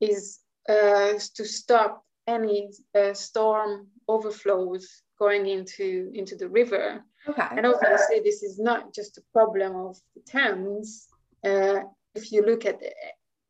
is 0.00 0.38
uh, 0.68 1.14
to 1.34 1.44
stop 1.44 2.04
any 2.26 2.70
uh, 2.94 3.14
storm 3.14 3.88
overflows 4.06 5.02
going 5.18 5.46
into 5.46 6.10
into 6.14 6.36
the 6.36 6.48
river. 6.48 7.04
Okay. 7.28 7.46
And 7.50 7.66
obviously, 7.66 8.20
this 8.20 8.42
is 8.42 8.58
not 8.58 8.94
just 8.94 9.18
a 9.18 9.22
problem 9.32 9.76
of 9.76 9.98
the 10.14 10.22
Thames. 10.22 11.08
Uh, 11.44 11.80
if 12.14 12.32
you 12.32 12.44
look 12.44 12.64
at 12.64 12.80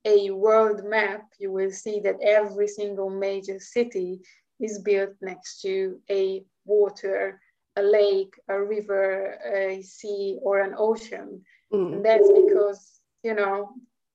a 0.04 0.30
world 0.30 0.82
map, 0.84 1.22
you 1.38 1.52
will 1.52 1.70
see 1.70 2.00
that 2.00 2.16
every 2.22 2.68
single 2.68 3.10
major 3.10 3.58
city 3.60 4.20
is 4.60 4.80
built 4.80 5.10
next 5.20 5.60
to 5.62 6.00
a 6.10 6.44
water, 6.64 7.40
a 7.76 7.82
lake, 7.82 8.34
a 8.48 8.60
river, 8.60 9.38
a 9.54 9.82
sea, 9.82 10.38
or 10.42 10.60
an 10.60 10.74
ocean. 10.76 11.42
Mm. 11.72 11.92
And 11.92 12.04
that's 12.04 12.28
because, 12.28 13.00
you 13.22 13.34
know, 13.34 13.70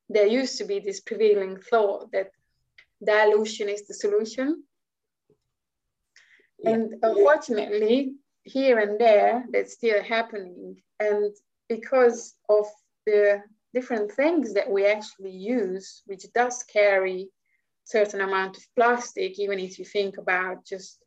there 0.09 0.27
used 0.27 0.57
to 0.57 0.65
be 0.65 0.79
this 0.79 0.99
prevailing 0.99 1.57
thought 1.57 2.11
that 2.11 2.31
dilution 3.03 3.69
is 3.69 3.87
the 3.87 3.93
solution. 3.93 4.63
Yeah. 6.59 6.71
And 6.71 6.93
unfortunately, 7.01 8.15
here 8.43 8.79
and 8.79 8.99
there, 8.99 9.45
that's 9.51 9.73
still 9.73 10.03
happening. 10.03 10.81
And 10.99 11.33
because 11.69 12.35
of 12.49 12.65
the 13.05 13.41
different 13.73 14.11
things 14.11 14.53
that 14.53 14.69
we 14.69 14.85
actually 14.85 15.31
use, 15.31 16.03
which 16.05 16.25
does 16.33 16.63
carry 16.63 17.29
certain 17.85 18.21
amount 18.21 18.57
of 18.57 18.63
plastic, 18.75 19.39
even 19.39 19.59
if 19.59 19.79
you 19.79 19.85
think 19.85 20.17
about 20.17 20.65
just, 20.65 21.03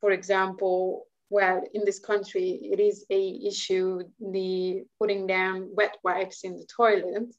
for 0.00 0.10
example, 0.10 1.06
well, 1.30 1.62
in 1.74 1.84
this 1.84 2.00
country, 2.00 2.58
it 2.62 2.80
is 2.80 3.06
a 3.10 3.40
issue, 3.46 4.02
the 4.20 4.84
putting 4.98 5.26
down 5.26 5.70
wet 5.72 5.96
wipes 6.02 6.42
in 6.42 6.56
the 6.56 6.66
toilet. 6.66 7.32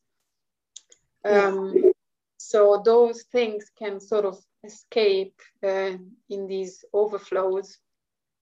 Um, 1.25 1.91
so 2.37 2.81
those 2.83 3.23
things 3.31 3.65
can 3.77 3.99
sort 3.99 4.25
of 4.25 4.39
escape 4.63 5.35
uh, 5.63 5.97
in 6.29 6.47
these 6.47 6.83
overflows 6.93 7.77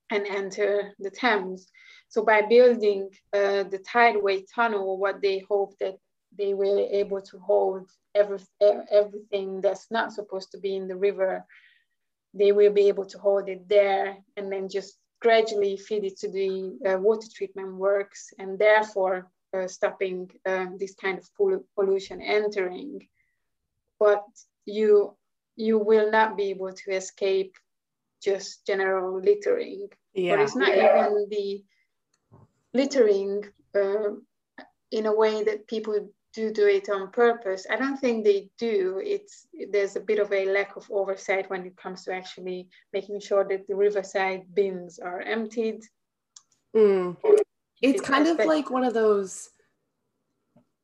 and 0.10 0.25
enter 0.28 0.94
the 1.00 1.10
Thames. 1.10 1.68
So 2.08 2.24
by 2.24 2.42
building 2.42 3.10
uh, 3.34 3.63
the 3.63 3.84
tideway 3.88 4.46
tunnel, 4.54 4.98
what 4.98 5.22
they 5.22 5.39
hope 5.39 5.78
that 5.80 5.96
they 6.38 6.54
were 6.54 6.80
able 6.80 7.22
to 7.22 7.39
hold 7.39 7.89
every, 8.16 8.39
everything 8.92 9.62
that's 9.62 9.88
not 9.92 10.13
supposed 10.13 10.51
to 10.51 10.58
be 10.58 10.75
in 10.75 10.88
the 10.88 10.96
river. 10.96 11.46
They 12.34 12.51
will 12.51 12.72
be 12.72 12.88
able 12.88 13.06
to 13.06 13.18
hold 13.18 13.50
it 13.50 13.68
there 13.68 14.18
and 14.38 14.51
then 14.51 14.70
just 14.70 14.98
gradually 15.22 15.78
feed 15.78 16.06
it 16.06 16.18
to 16.20 16.30
the 16.30 16.78
uh, 16.88 16.98
water 17.00 17.28
treatment 17.34 17.75
works 17.75 18.32
and 18.38 18.58
therefore 18.58 19.30
uh, 19.54 19.68
stopping 19.68 20.30
uh, 20.46 20.68
this 20.78 20.96
kind 20.96 21.18
of 21.18 21.28
pollution 21.75 22.22
entering. 22.22 23.08
But 24.00 24.24
you, 24.66 25.16
you 25.56 25.80
will 25.80 26.12
not 26.12 26.38
be 26.38 26.51
able 26.51 26.72
to 26.72 26.92
escape 26.92 27.56
just 28.22 28.66
general 28.66 29.22
littering. 29.22 29.88
Yeah. 30.14 30.36
But 30.36 30.44
it's 30.44 30.56
not 30.56 30.70
even 30.70 31.28
the 31.30 31.64
littering 32.74 33.46
uh, 33.76 34.12
in 34.92 35.06
a 35.06 35.16
way 35.16 35.44
that 35.44 35.68
people 35.68 36.10
do 36.34 36.52
do 36.52 36.68
it 36.68 36.90
on 36.90 37.12
purpose. 37.12 37.66
I 37.70 37.76
don't 37.76 37.98
think 37.98 38.24
they 38.24 38.50
do. 38.58 39.02
It's 39.04 39.48
there's 39.72 39.96
a 39.96 40.00
bit 40.00 40.20
of 40.20 40.32
a 40.32 40.46
lack 40.46 40.76
of 40.76 40.90
oversight 40.92 41.50
when 41.50 41.66
it 41.66 41.76
comes 41.76 42.04
to 42.06 42.14
actually 42.14 42.70
making 42.94 43.20
sure 43.20 43.44
that 43.46 43.68
the 43.68 43.76
riverside 43.76 44.44
bins 44.54 45.00
are 45.00 45.22
emptied. 45.22 45.82
Mm. 46.76 47.18
It's 47.82 48.02
kind 48.02 48.28
of 48.28 48.38
like 48.46 48.70
one 48.70 48.84
of 48.84 48.94
those. 48.94 49.50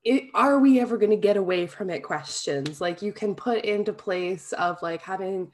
It, 0.04 0.26
are 0.36 0.60
we 0.60 0.80
ever 0.80 0.98
going 0.98 1.10
to 1.10 1.16
get 1.16 1.36
away 1.36 1.66
from 1.66 1.90
it 1.90 2.02
questions 2.02 2.80
like 2.80 3.02
you 3.02 3.12
can 3.12 3.34
put 3.34 3.66
into 3.66 3.92
place 3.92 4.54
of 4.54 4.80
like 4.84 5.02
having 5.02 5.52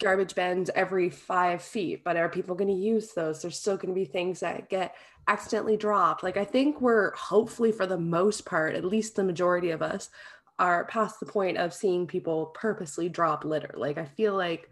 garbage 0.00 0.34
bins 0.34 0.70
every 0.74 1.08
five 1.08 1.62
feet 1.62 2.02
but 2.04 2.16
are 2.16 2.28
people 2.28 2.54
going 2.54 2.68
to 2.68 2.74
use 2.74 3.12
those 3.12 3.40
there's 3.40 3.58
still 3.58 3.76
going 3.76 3.94
to 3.94 3.98
be 3.98 4.04
things 4.04 4.40
that 4.40 4.68
get 4.68 4.94
accidentally 5.28 5.76
dropped. 5.76 6.22
Like 6.22 6.36
I 6.36 6.44
think 6.44 6.80
we're 6.80 7.14
hopefully 7.14 7.72
for 7.72 7.86
the 7.86 7.98
most 7.98 8.44
part, 8.44 8.74
at 8.74 8.84
least 8.84 9.16
the 9.16 9.24
majority 9.24 9.70
of 9.70 9.82
us, 9.82 10.10
are 10.58 10.84
past 10.86 11.18
the 11.20 11.26
point 11.26 11.56
of 11.58 11.74
seeing 11.74 12.06
people 12.06 12.46
purposely 12.46 13.08
drop 13.08 13.44
litter. 13.44 13.74
Like 13.76 13.98
I 13.98 14.04
feel 14.04 14.36
like 14.36 14.68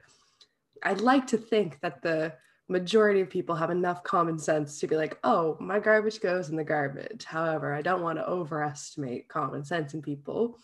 I'd 0.82 1.00
like 1.00 1.26
to 1.28 1.38
think 1.38 1.80
that 1.80 2.02
the 2.02 2.34
majority 2.68 3.20
of 3.20 3.30
people 3.30 3.56
have 3.56 3.70
enough 3.70 4.02
common 4.04 4.38
sense 4.38 4.78
to 4.78 4.86
be 4.86 4.96
like, 4.96 5.18
oh, 5.24 5.56
my 5.60 5.80
garbage 5.80 6.20
goes 6.20 6.48
in 6.48 6.56
the 6.56 6.64
garbage. 6.64 7.24
However, 7.24 7.74
I 7.74 7.82
don't 7.82 8.02
want 8.02 8.18
to 8.18 8.28
overestimate 8.28 9.28
common 9.28 9.64
sense 9.64 9.94
in 9.94 10.02
people. 10.02 10.58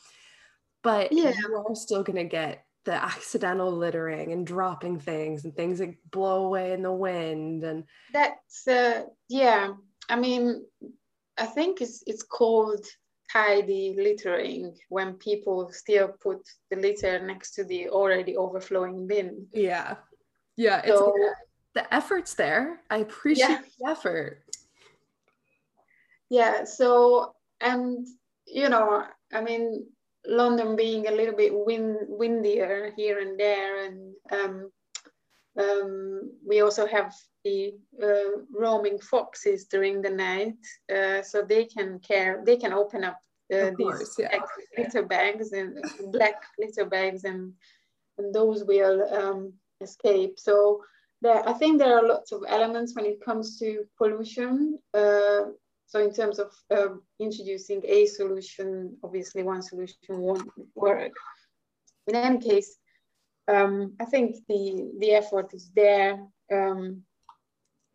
But 0.82 1.12
yeah. 1.12 1.32
you 1.36 1.64
are 1.68 1.74
still 1.74 2.04
going 2.04 2.16
to 2.16 2.24
get 2.24 2.64
the 2.86 2.94
accidental 2.94 3.70
littering 3.70 4.32
and 4.32 4.46
dropping 4.46 4.98
things 4.98 5.44
and 5.44 5.54
things 5.54 5.78
that 5.78 5.94
blow 6.10 6.46
away 6.46 6.72
in 6.72 6.82
the 6.82 6.92
wind 6.92 7.62
and 7.64 7.84
that's 8.12 8.66
uh, 8.66 9.02
yeah 9.28 9.74
i 10.08 10.16
mean 10.16 10.64
i 11.36 11.44
think 11.44 11.80
it's 11.82 12.02
it's 12.06 12.22
called 12.22 12.84
tidy 13.30 13.96
littering 13.98 14.72
when 14.88 15.14
people 15.14 15.70
still 15.70 16.08
put 16.08 16.38
the 16.70 16.76
litter 16.76 17.18
next 17.26 17.52
to 17.52 17.64
the 17.64 17.88
already 17.88 18.36
overflowing 18.36 19.06
bin 19.06 19.46
yeah 19.52 19.96
yeah 20.56 20.78
it's 20.78 20.88
so, 20.88 21.12
the 21.74 21.94
effort's 21.94 22.34
there 22.34 22.80
i 22.88 22.98
appreciate 22.98 23.48
yeah. 23.48 23.60
the 23.80 23.90
effort 23.90 24.42
Yeah. 26.28 26.64
So, 26.64 27.34
and 27.60 28.06
you 28.46 28.68
know, 28.68 29.04
I 29.32 29.40
mean, 29.40 29.86
London 30.26 30.76
being 30.76 31.06
a 31.06 31.12
little 31.12 31.34
bit 31.34 31.52
wind, 31.54 31.98
windier 32.08 32.92
here 32.96 33.20
and 33.20 33.38
there, 33.38 33.84
and 33.86 34.14
um, 34.32 34.70
um, 35.58 36.32
we 36.46 36.60
also 36.60 36.86
have 36.86 37.14
the 37.44 37.74
uh, 38.02 38.42
roaming 38.50 38.98
foxes 38.98 39.66
during 39.66 40.02
the 40.02 40.10
night, 40.10 40.54
uh, 40.94 41.22
so 41.22 41.42
they 41.42 41.64
can 41.64 41.98
care. 42.00 42.42
They 42.44 42.56
can 42.56 42.72
open 42.72 43.04
up 43.04 43.18
uh, 43.52 43.70
course, 43.72 43.98
these 43.98 44.16
yeah. 44.18 44.38
litter 44.76 45.04
bags 45.04 45.52
and 45.52 45.78
black 46.12 46.42
litter 46.58 46.84
bags, 46.84 47.24
and 47.24 47.52
and 48.18 48.34
those 48.34 48.64
will 48.64 49.02
um, 49.14 49.52
escape. 49.80 50.38
So 50.38 50.82
there, 51.22 51.48
I 51.48 51.52
think 51.52 51.78
there 51.78 51.98
are 51.98 52.06
lots 52.06 52.32
of 52.32 52.44
elements 52.48 52.94
when 52.94 53.06
it 53.06 53.24
comes 53.24 53.58
to 53.58 53.84
pollution. 53.98 54.78
So 55.86 56.00
in 56.00 56.12
terms 56.12 56.38
of 56.38 56.52
um, 56.70 57.02
introducing 57.20 57.82
a 57.86 58.06
solution, 58.06 58.96
obviously 59.04 59.42
one 59.42 59.62
solution 59.62 59.96
won't 60.08 60.50
work. 60.74 61.12
In 62.08 62.16
any 62.16 62.38
case, 62.38 62.76
um, 63.48 63.94
I 64.00 64.04
think 64.04 64.36
the, 64.48 64.90
the 64.98 65.12
effort 65.12 65.54
is 65.54 65.70
there. 65.74 66.18
Um, 66.52 67.02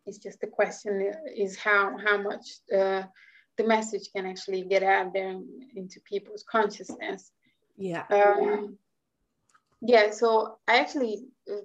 it's 0.05 0.17
just 0.17 0.39
the 0.39 0.47
question 0.47 1.13
is 1.35 1.57
how, 1.57 1.97
how 1.97 2.21
much 2.21 2.45
uh, 2.73 3.03
the 3.57 3.63
message 3.65 4.09
can 4.15 4.25
actually 4.25 4.63
get 4.63 4.83
out 4.83 5.13
there 5.13 5.37
into 5.75 5.99
people's 6.01 6.45
consciousness. 6.49 7.31
Yeah. 7.77 8.05
Um, 8.09 8.77
yeah, 9.81 10.11
so 10.11 10.57
I 10.67 10.79
actually 10.79 11.25
uh, 11.51 11.55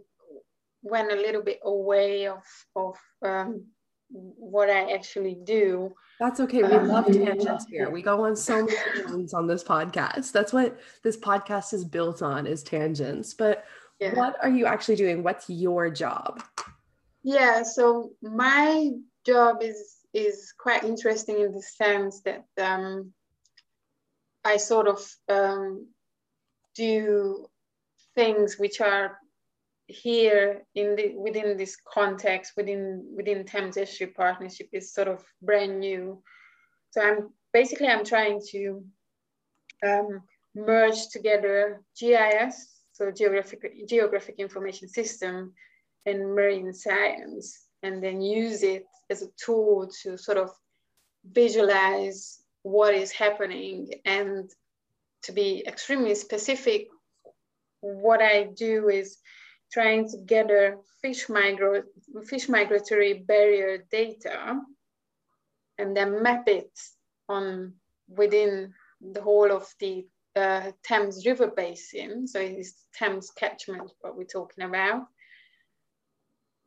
went 0.83 1.13
a 1.13 1.17
little 1.17 1.43
bit 1.43 1.61
away 1.63 2.27
of, 2.27 2.43
of 2.75 2.97
um, 3.23 3.67
what 4.11 4.71
I 4.71 4.93
actually 4.93 5.35
do. 5.35 5.95
That's 6.21 6.41
okay. 6.41 6.63
We 6.63 6.71
um, 6.71 6.89
love 6.89 7.07
tangents 7.07 7.67
here. 7.69 7.91
We 7.91 8.03
go 8.03 8.25
on 8.25 8.37
so 8.37 8.65
many 8.65 8.77
tangents 8.95 9.35
on 9.35 9.47
this 9.47 9.63
podcast. 9.63 10.33
That's 10.33 10.53
what 10.53 10.79
this 11.03 11.17
podcast 11.17 11.75
is 11.75 11.85
built 11.85 12.23
on 12.23 12.47
is 12.47 12.63
tangents. 12.63 13.35
But 13.35 13.65
yeah. 14.01 14.15
what 14.15 14.37
are 14.43 14.51
you 14.51 14.67
actually 14.67 14.97
doing? 14.97 15.23
What's 15.23 15.51
your 15.51 15.91
job? 15.91 16.43
Yeah, 17.23 17.63
so 17.63 18.13
my 18.23 18.91
job 19.25 19.63
is 19.63 19.97
is 20.15 20.55
quite 20.57 20.85
interesting 20.85 21.41
in 21.41 21.53
the 21.53 21.61
sense 21.61 22.23
that 22.23 22.45
um, 22.59 23.13
I 24.45 24.57
sort 24.57 24.87
of 24.89 25.07
um, 25.29 25.89
do 26.75 27.47
things 28.15 28.59
which 28.59 28.81
are 28.81 29.19
here 29.89 30.63
in 30.75 30.97
the 30.97 31.15
within 31.17 31.57
this 31.57 31.77
context 31.77 32.53
within 32.57 33.07
within 33.17 33.45
Thames 33.45 33.77
Estuary 33.77 34.13
Partnership 34.13 34.69
is 34.73 34.93
sort 34.93 35.09
of 35.09 35.25
brand 35.43 35.81
new. 35.81 36.23
So 36.91 37.01
I'm 37.01 37.31
basically 37.53 37.89
I'm 37.89 38.05
trying 38.05 38.41
to 38.51 38.85
um, 39.85 40.23
merge 40.55 41.09
together 41.09 41.83
GIS, 41.99 42.83
so 42.93 43.11
geographic 43.11 43.87
geographic 43.89 44.37
information 44.39 44.89
system, 44.89 45.53
and 46.05 46.35
marine 46.35 46.73
science, 46.73 47.67
and 47.83 48.03
then 48.03 48.21
use 48.21 48.63
it 48.63 48.85
as 49.09 49.23
a 49.23 49.29
tool 49.43 49.89
to 50.03 50.17
sort 50.17 50.39
of 50.39 50.51
visualize 51.33 52.41
what 52.63 52.95
is 52.95 53.13
happening 53.13 53.89
and 54.05 54.51
to 55.23 55.33
be 55.33 55.65
extremely 55.67 56.15
specific 56.15 56.89
what 57.81 58.21
i 58.21 58.45
do 58.57 58.89
is 58.89 59.19
trying 59.73 60.09
to 60.09 60.19
gather 60.19 60.79
fish, 61.03 61.27
migra- 61.27 61.85
fish 62.27 62.49
migratory 62.49 63.15
barrier 63.15 63.85
data 63.91 64.61
and 65.79 65.97
then 65.97 66.23
map 66.23 66.49
it 66.49 66.71
on 67.29 67.75
within 68.09 68.73
the 69.01 69.21
whole 69.21 69.53
of 69.53 69.67
the 69.81 70.07
uh, 70.37 70.71
Thames 70.83 71.25
River 71.27 71.49
Basin. 71.49 72.27
So 72.27 72.41
it's 72.41 72.75
Thames 72.95 73.31
catchment, 73.31 73.91
what 74.01 74.17
we're 74.17 74.25
talking 74.25 74.65
about. 74.65 75.07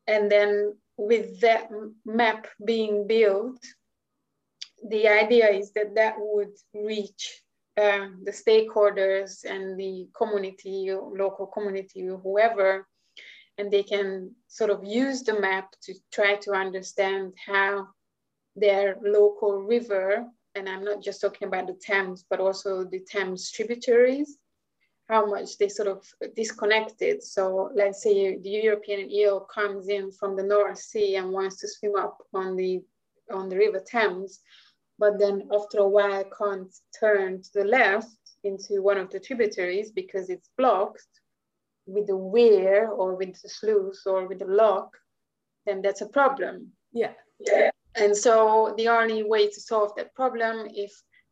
And 0.07 0.29
then 0.31 0.75
with 0.97 1.39
that 1.41 1.69
map 2.05 2.47
being 2.65 3.07
built, 3.07 3.63
the 4.87 5.07
idea 5.07 5.49
is 5.49 5.71
that 5.73 5.95
that 5.95 6.15
would 6.17 6.53
reach 6.73 7.41
uh, 7.77 8.07
the 8.23 8.31
stakeholders 8.31 9.45
and 9.45 9.79
the 9.79 10.07
community, 10.17 10.91
local 10.91 11.47
community, 11.47 12.05
whoever, 12.05 12.87
and 13.59 13.69
they 13.69 13.83
can 13.83 14.31
sort 14.47 14.69
of 14.69 14.85
use 14.85 15.21
the 15.21 15.37
map 15.37 15.75
to 15.81 15.93
try 16.13 16.35
to 16.37 16.53
understand 16.53 17.33
how 17.45 17.85
their 18.55 18.95
local 19.03 19.61
river, 19.61 20.25
and 20.55 20.69
I'm 20.69 20.85
not 20.85 21.03
just 21.03 21.19
talking 21.19 21.49
about 21.49 21.67
the 21.67 21.73
Thames, 21.73 22.23
but 22.29 22.39
also 22.39 22.85
the 22.85 23.01
Thames 23.01 23.51
tributaries, 23.51 24.37
how 25.09 25.25
much 25.25 25.57
they 25.57 25.67
sort 25.67 25.89
of 25.89 26.05
disconnected. 26.37 27.21
So 27.21 27.69
let's 27.75 28.01
say 28.01 28.37
the 28.37 28.49
European 28.49 29.11
eel 29.11 29.41
comes 29.41 29.89
in 29.89 30.09
from 30.13 30.37
the 30.37 30.43
North 30.43 30.79
Sea 30.79 31.17
and 31.17 31.33
wants 31.33 31.57
to 31.57 31.67
swim 31.67 31.95
up 31.97 32.17
on 32.33 32.55
the 32.55 32.81
on 33.29 33.49
the 33.49 33.57
River 33.57 33.83
Thames, 33.85 34.39
but 34.97 35.19
then 35.19 35.49
after 35.53 35.79
a 35.79 35.87
while 35.87 36.23
can't 36.35 36.73
turn 36.97 37.41
to 37.41 37.49
the 37.53 37.65
left 37.65 38.17
into 38.43 38.81
one 38.81 38.97
of 38.97 39.09
the 39.11 39.19
tributaries 39.19 39.91
because 39.91 40.29
it's 40.29 40.49
blocked 40.57 41.19
with 41.89 42.07
the 42.07 42.17
weir 42.17 42.89
or 42.89 43.15
with 43.15 43.41
the 43.41 43.49
sluice 43.49 44.03
or 44.05 44.27
with 44.27 44.39
the 44.39 44.45
lock, 44.45 44.95
then 45.65 45.81
that's 45.81 46.01
a 46.01 46.07
problem. 46.07 46.71
Yeah. 46.93 47.13
yeah. 47.39 47.71
And 47.95 48.15
so 48.15 48.73
the 48.77 48.87
only 48.89 49.23
way 49.23 49.47
to 49.47 49.59
solve 49.59 49.93
that 49.95 50.13
problem 50.13 50.67
if 50.73 50.91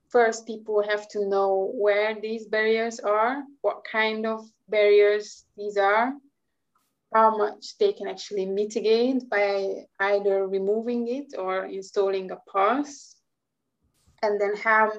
first 0.09 0.45
people 0.45 0.83
have 0.87 1.07
to 1.09 1.27
know 1.27 1.71
where 1.73 2.19
these 2.19 2.45
barriers 2.45 2.99
are, 2.99 3.43
what 3.61 3.83
kind 3.89 4.25
of 4.25 4.45
barriers 4.67 5.45
these 5.57 5.77
are, 5.77 6.13
how 7.13 7.37
much 7.37 7.77
they 7.77 7.93
can 7.93 8.07
actually 8.07 8.45
mitigate 8.45 9.29
by 9.29 9.85
either 9.99 10.47
removing 10.47 11.07
it 11.07 11.37
or 11.37 11.65
installing 11.65 12.31
a 12.31 12.37
pass 12.51 13.15
and 14.23 14.39
then 14.41 14.55
how, 14.55 14.91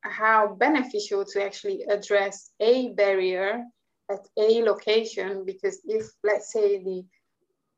how 0.00 0.54
beneficial 0.54 1.24
to 1.24 1.44
actually 1.44 1.82
address 1.84 2.50
a 2.60 2.90
barrier 2.94 3.64
at 4.12 4.26
a 4.36 4.62
location, 4.62 5.44
because 5.44 5.80
if 5.84 6.06
let's 6.22 6.52
say 6.52 6.82
the, 6.82 7.04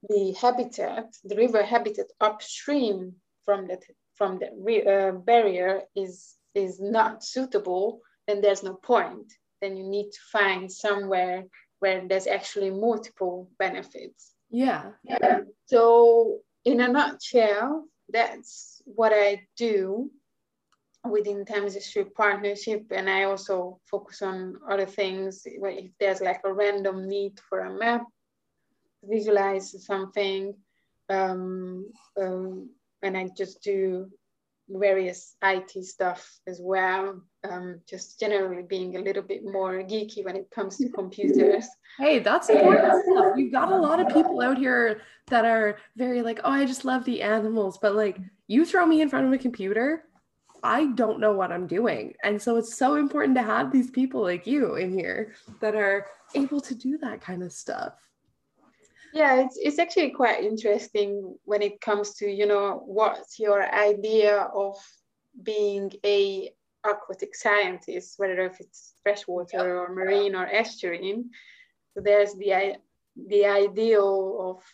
the 0.09 0.33
habitat, 0.33 1.07
the 1.25 1.37
river 1.37 1.63
habitat 1.63 2.07
upstream 2.21 3.15
from 3.45 3.69
that 3.69 3.83
from 4.15 4.39
the 4.39 4.49
uh, 4.87 5.13
barrier 5.13 5.83
is, 5.97 6.35
is 6.55 6.81
not 6.81 7.25
suitable, 7.25 8.01
then 8.27 8.41
there's 8.41 8.63
no 8.63 8.75
point. 8.75 9.33
Then 9.61 9.77
you 9.77 9.85
need 9.85 10.11
to 10.11 10.21
find 10.33 10.71
somewhere 10.71 11.45
where 11.81 12.07
there's 12.07 12.29
actually 12.29 12.71
multiple 12.71 13.51
benefits. 13.59 14.33
Yeah. 14.51 14.93
So 15.67 16.39
in 16.65 16.81
a 16.81 16.89
nutshell, 16.89 17.87
that's 18.09 18.83
what 18.85 19.13
I 19.13 19.47
do 19.57 20.11
within 21.05 21.45
Thames 21.45 21.77
Estuary 21.77 22.11
Partnership, 22.11 22.87
and 22.91 23.09
I 23.09 23.25
also 23.25 23.79
focus 23.91 24.23
on 24.23 24.57
other 24.71 24.87
things. 24.87 25.43
If 25.45 25.91
there's 26.01 26.21
like 26.21 26.41
a 26.45 26.53
random 26.53 27.09
need 27.09 27.39
for 27.49 27.61
a 27.61 27.79
map, 27.79 28.05
visualize 29.03 29.85
something, 29.85 30.55
um, 31.11 31.91
um, 32.21 32.71
and 33.03 33.17
I 33.17 33.29
just 33.37 33.63
do 33.63 34.11
various 34.69 35.37
IT 35.43 35.85
stuff 35.85 36.27
as 36.47 36.59
well. 36.63 37.21
Um, 37.49 37.81
just 37.87 38.19
generally 38.19 38.63
being 38.63 38.97
a 38.97 39.01
little 39.01 39.23
bit 39.23 39.45
more 39.45 39.83
geeky 39.83 40.25
when 40.25 40.37
it 40.37 40.51
comes 40.51 40.79
to 40.79 40.89
computers. 40.89 41.67
Hey, 41.97 42.19
that's 42.19 42.49
important 42.49 43.05
stuff. 43.05 43.35
You've 43.37 43.53
got 43.53 43.71
a 43.71 43.77
lot 43.77 44.01
of 44.01 44.09
people 44.09 44.41
out 44.41 44.59
here 44.59 45.03
that 45.29 45.45
are 45.45 45.79
very 45.95 46.23
like, 46.23 46.41
oh, 46.43 46.51
I 46.51 46.65
just 46.65 46.85
love 46.85 47.05
the 47.05 47.23
animals, 47.23 47.79
but 47.81 47.95
like 47.95 48.19
you 48.49 48.65
throw 48.65 48.85
me 48.85 49.01
in 49.01 49.09
front 49.09 49.27
of 49.27 49.33
a 49.33 49.39
computer 49.39 50.03
I 50.65 50.87
don't 50.87 51.21
know 51.21 51.33
what 51.33 51.53
I'm 51.53 51.67
doing. 51.67 52.15
And 52.25 52.41
so 52.41 52.57
it's 52.57 52.75
so 52.75 52.95
important 52.95 53.37
to 53.37 53.43
have 53.43 53.71
these 53.71 53.91
people 53.91 54.23
like 54.23 54.47
you 54.47 54.77
in 54.77 54.99
here 54.99 55.35
that 55.61 55.75
are 55.75 56.07
able 56.35 56.61
to 56.63 56.75
do 56.75 56.97
that 56.99 57.21
kind 57.21 57.43
of 57.43 57.53
stuff. 57.53 57.93
Yeah, 59.13 59.43
it's, 59.43 59.59
it's 59.61 59.79
actually 59.79 60.11
quite 60.11 60.43
interesting 60.43 61.37
when 61.45 61.61
it 61.61 61.83
comes 61.83 62.15
to, 62.15 62.27
you 62.27 62.47
know, 62.47 62.83
what's 62.87 63.39
your 63.39 63.63
idea 63.73 64.39
of 64.55 64.77
being 65.43 65.93
a 66.05 66.51
aquatic 66.83 67.35
scientist, 67.35 68.15
whether 68.19 68.41
if 68.41 68.59
it's 68.59 68.95
freshwater 69.03 69.59
yep. 69.59 69.67
or 69.67 69.95
marine 69.95 70.35
or 70.35 70.47
estuarine. 70.47 71.25
So 71.93 72.01
there's 72.03 72.33
the, 72.35 72.77
the 73.29 73.45
ideal 73.45 74.39
of 74.41 74.65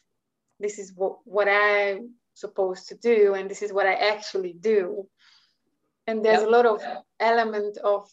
this 0.61 0.79
is 0.79 0.93
what, 0.95 1.19
what 1.25 1.49
I'm 1.49 2.15
supposed 2.35 2.89
to 2.89 2.95
do 2.95 3.35
and 3.35 3.51
this 3.51 3.61
is 3.61 3.73
what 3.73 3.87
I 3.87 3.95
actually 3.95 4.53
do 4.53 5.09
and 6.11 6.25
there's 6.25 6.41
yep. 6.41 6.49
a 6.49 6.51
lot 6.51 6.67
of 6.67 6.83
element 7.21 7.79
of 7.79 8.09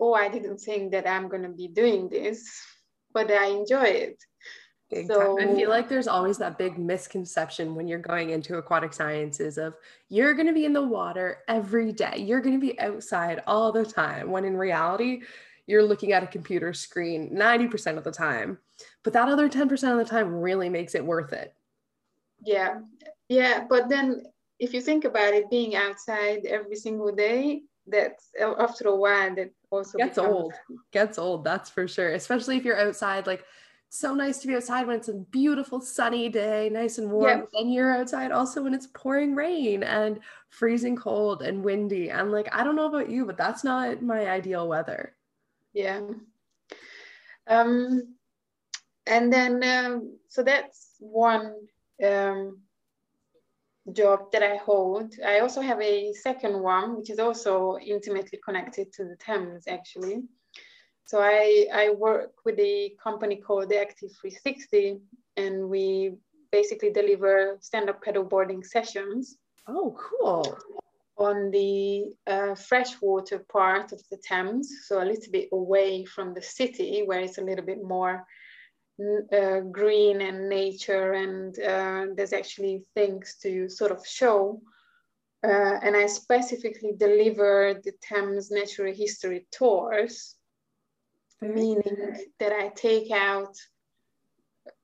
oh 0.00 0.14
i 0.14 0.28
didn't 0.28 0.58
think 0.58 0.92
that 0.92 1.06
i'm 1.08 1.28
going 1.28 1.42
to 1.42 1.48
be 1.48 1.68
doing 1.68 2.08
this 2.08 2.48
but 3.12 3.30
i 3.30 3.46
enjoy 3.46 3.84
it 3.84 4.18
Big 4.88 5.08
so, 5.08 5.36
time. 5.36 5.48
I 5.48 5.54
feel 5.54 5.68
like 5.68 5.88
there's 5.88 6.06
always 6.06 6.38
that 6.38 6.58
big 6.58 6.78
misconception 6.78 7.74
when 7.74 7.88
you're 7.88 7.98
going 7.98 8.30
into 8.30 8.56
aquatic 8.56 8.92
sciences 8.92 9.58
of 9.58 9.74
you're 10.08 10.34
going 10.34 10.46
to 10.46 10.52
be 10.52 10.64
in 10.64 10.72
the 10.72 10.82
water 10.82 11.38
every 11.48 11.92
day. 11.92 12.18
You're 12.18 12.40
going 12.40 12.54
to 12.54 12.64
be 12.64 12.78
outside 12.78 13.42
all 13.48 13.72
the 13.72 13.84
time. 13.84 14.30
When 14.30 14.44
in 14.44 14.56
reality, 14.56 15.22
you're 15.66 15.82
looking 15.82 16.12
at 16.12 16.22
a 16.22 16.28
computer 16.28 16.72
screen 16.72 17.30
90% 17.34 17.98
of 17.98 18.04
the 18.04 18.12
time. 18.12 18.58
But 19.02 19.12
that 19.14 19.28
other 19.28 19.48
10% 19.48 19.72
of 19.90 19.98
the 19.98 20.04
time 20.04 20.32
really 20.32 20.68
makes 20.68 20.94
it 20.94 21.04
worth 21.04 21.32
it. 21.32 21.52
Yeah. 22.44 22.80
Yeah. 23.28 23.64
But 23.68 23.88
then 23.88 24.22
if 24.58 24.72
you 24.72 24.80
think 24.80 25.04
about 25.04 25.34
it, 25.34 25.50
being 25.50 25.76
outside 25.76 26.46
every 26.46 26.76
single 26.76 27.12
day, 27.12 27.62
that's 27.86 28.30
after 28.58 28.88
a 28.88 28.96
while 28.96 29.34
that 29.34 29.50
also 29.70 29.98
gets 29.98 30.16
becomes- 30.16 30.34
old. 30.34 30.54
Gets 30.92 31.18
old, 31.18 31.44
that's 31.44 31.70
for 31.70 31.86
sure. 31.86 32.12
Especially 32.12 32.56
if 32.56 32.64
you're 32.64 32.80
outside 32.80 33.26
like 33.26 33.44
so 33.88 34.14
nice 34.14 34.38
to 34.38 34.48
be 34.48 34.56
outside 34.56 34.86
when 34.86 34.96
it's 34.96 35.08
a 35.08 35.14
beautiful 35.14 35.80
sunny 35.80 36.28
day, 36.28 36.68
nice 36.70 36.98
and 36.98 37.10
warm. 37.10 37.40
Yep. 37.40 37.48
And 37.54 37.72
you're 37.72 37.96
outside 37.96 38.32
also 38.32 38.62
when 38.62 38.74
it's 38.74 38.88
pouring 38.88 39.34
rain 39.34 39.82
and 39.82 40.18
freezing 40.50 40.96
cold 40.96 41.42
and 41.42 41.62
windy. 41.62 42.10
And 42.10 42.32
like, 42.32 42.48
I 42.52 42.64
don't 42.64 42.76
know 42.76 42.88
about 42.88 43.08
you, 43.08 43.24
but 43.24 43.36
that's 43.36 43.62
not 43.62 44.02
my 44.02 44.28
ideal 44.28 44.68
weather. 44.68 45.14
Yeah. 45.72 46.00
Um, 47.46 48.16
and 49.06 49.32
then, 49.32 49.62
um, 49.62 50.18
so 50.28 50.42
that's 50.42 50.96
one 50.98 51.54
um, 52.04 52.58
job 53.92 54.32
that 54.32 54.42
I 54.42 54.56
hold. 54.56 55.14
I 55.24 55.40
also 55.40 55.60
have 55.60 55.80
a 55.80 56.12
second 56.12 56.60
one, 56.60 56.96
which 56.96 57.10
is 57.10 57.18
also 57.18 57.78
intimately 57.78 58.38
connected 58.44 58.92
to 58.94 59.04
the 59.04 59.16
Thames, 59.16 59.64
actually. 59.68 60.22
So 61.06 61.20
I, 61.20 61.66
I 61.72 61.90
work 61.90 62.32
with 62.44 62.58
a 62.58 62.96
company 63.02 63.36
called 63.36 63.68
the 63.68 63.80
Active 63.80 64.10
360, 64.20 64.98
and 65.36 65.68
we 65.68 66.14
basically 66.50 66.90
deliver 66.90 67.58
stand-up 67.60 68.04
paddleboarding 68.04 68.64
sessions. 68.64 69.36
Oh, 69.68 69.96
cool. 69.96 70.58
On 71.18 71.50
the 71.50 72.12
uh, 72.26 72.54
freshwater 72.54 73.38
part 73.38 73.92
of 73.92 74.02
the 74.10 74.16
Thames, 74.16 74.68
so 74.86 75.02
a 75.02 75.04
little 75.04 75.32
bit 75.32 75.48
away 75.52 76.04
from 76.04 76.34
the 76.34 76.42
city, 76.42 77.02
where 77.06 77.20
it's 77.20 77.38
a 77.38 77.44
little 77.44 77.64
bit 77.64 77.82
more 77.82 78.26
uh, 78.98 79.60
green 79.60 80.20
and 80.22 80.48
nature, 80.48 81.12
and 81.12 81.58
uh, 81.58 82.06
there's 82.14 82.32
actually 82.32 82.84
things 82.94 83.36
to 83.42 83.68
sort 83.68 83.92
of 83.92 84.06
show. 84.06 84.60
Uh, 85.44 85.78
and 85.82 85.94
I 85.94 86.06
specifically 86.06 86.92
deliver 86.96 87.80
the 87.84 87.92
Thames 88.00 88.50
Natural 88.50 88.92
History 88.94 89.46
tours. 89.52 90.34
Meaning. 91.40 92.16
That 92.40 92.52
I 92.52 92.68
take 92.68 93.10
out 93.10 93.54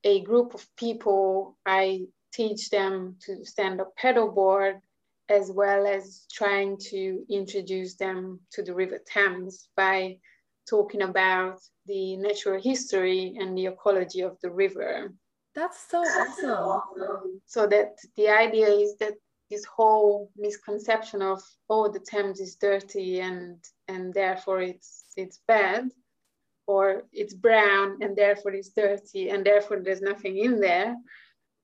a 0.04 0.20
group 0.20 0.54
of 0.54 0.66
people, 0.76 1.56
I 1.64 2.06
teach 2.32 2.68
them 2.68 3.16
to 3.22 3.44
stand 3.44 3.80
up 3.80 3.96
paddleboard, 3.96 4.80
as 5.28 5.50
well 5.50 5.86
as 5.86 6.26
trying 6.30 6.76
to 6.90 7.24
introduce 7.30 7.94
them 7.94 8.40
to 8.52 8.62
the 8.62 8.74
River 8.74 9.00
Thames 9.06 9.68
by 9.74 10.18
talking 10.68 11.02
about 11.02 11.60
the 11.86 12.16
natural 12.16 12.60
history 12.60 13.36
and 13.38 13.56
the 13.56 13.66
ecology 13.66 14.20
of 14.20 14.38
the 14.42 14.50
river. 14.50 15.12
That's 15.54 15.90
so 15.90 15.98
awesome. 15.98 17.40
So 17.46 17.66
that 17.66 17.96
the 18.16 18.28
idea 18.28 18.68
is 18.68 18.96
that 18.98 19.14
this 19.50 19.64
whole 19.66 20.30
misconception 20.36 21.20
of 21.20 21.42
oh 21.68 21.86
the 21.88 22.00
Thames 22.00 22.40
is 22.40 22.56
dirty 22.56 23.20
and 23.20 23.58
and 23.86 24.14
therefore 24.14 24.62
it's 24.62 25.04
it's 25.14 25.40
bad 25.46 25.90
or 26.66 27.02
it's 27.12 27.34
brown 27.34 27.98
and 28.00 28.16
therefore 28.16 28.52
it's 28.52 28.70
dirty 28.70 29.28
and 29.28 29.44
therefore 29.44 29.80
there's 29.80 30.00
nothing 30.00 30.38
in 30.38 30.58
there. 30.58 30.96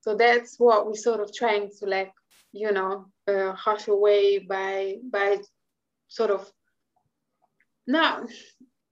So 0.03 0.15
that's 0.15 0.59
what 0.59 0.87
we're 0.87 0.97
sort 0.97 1.21
of 1.21 1.35
trying 1.35 1.71
to 1.79 1.87
like, 1.87 2.13
you 2.53 2.73
know, 2.73 3.07
uh, 3.27 3.53
hush 3.53 3.89
away 3.89 4.39
by 4.39 4.97
by 5.11 5.39
sort 6.09 6.31
of 6.31 6.51
not 7.87 8.29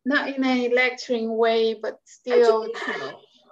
not 0.06 0.28
in 0.28 0.44
a 0.44 0.68
lecturing 0.68 1.36
way, 1.36 1.74
but 1.74 1.98
still 2.04 2.68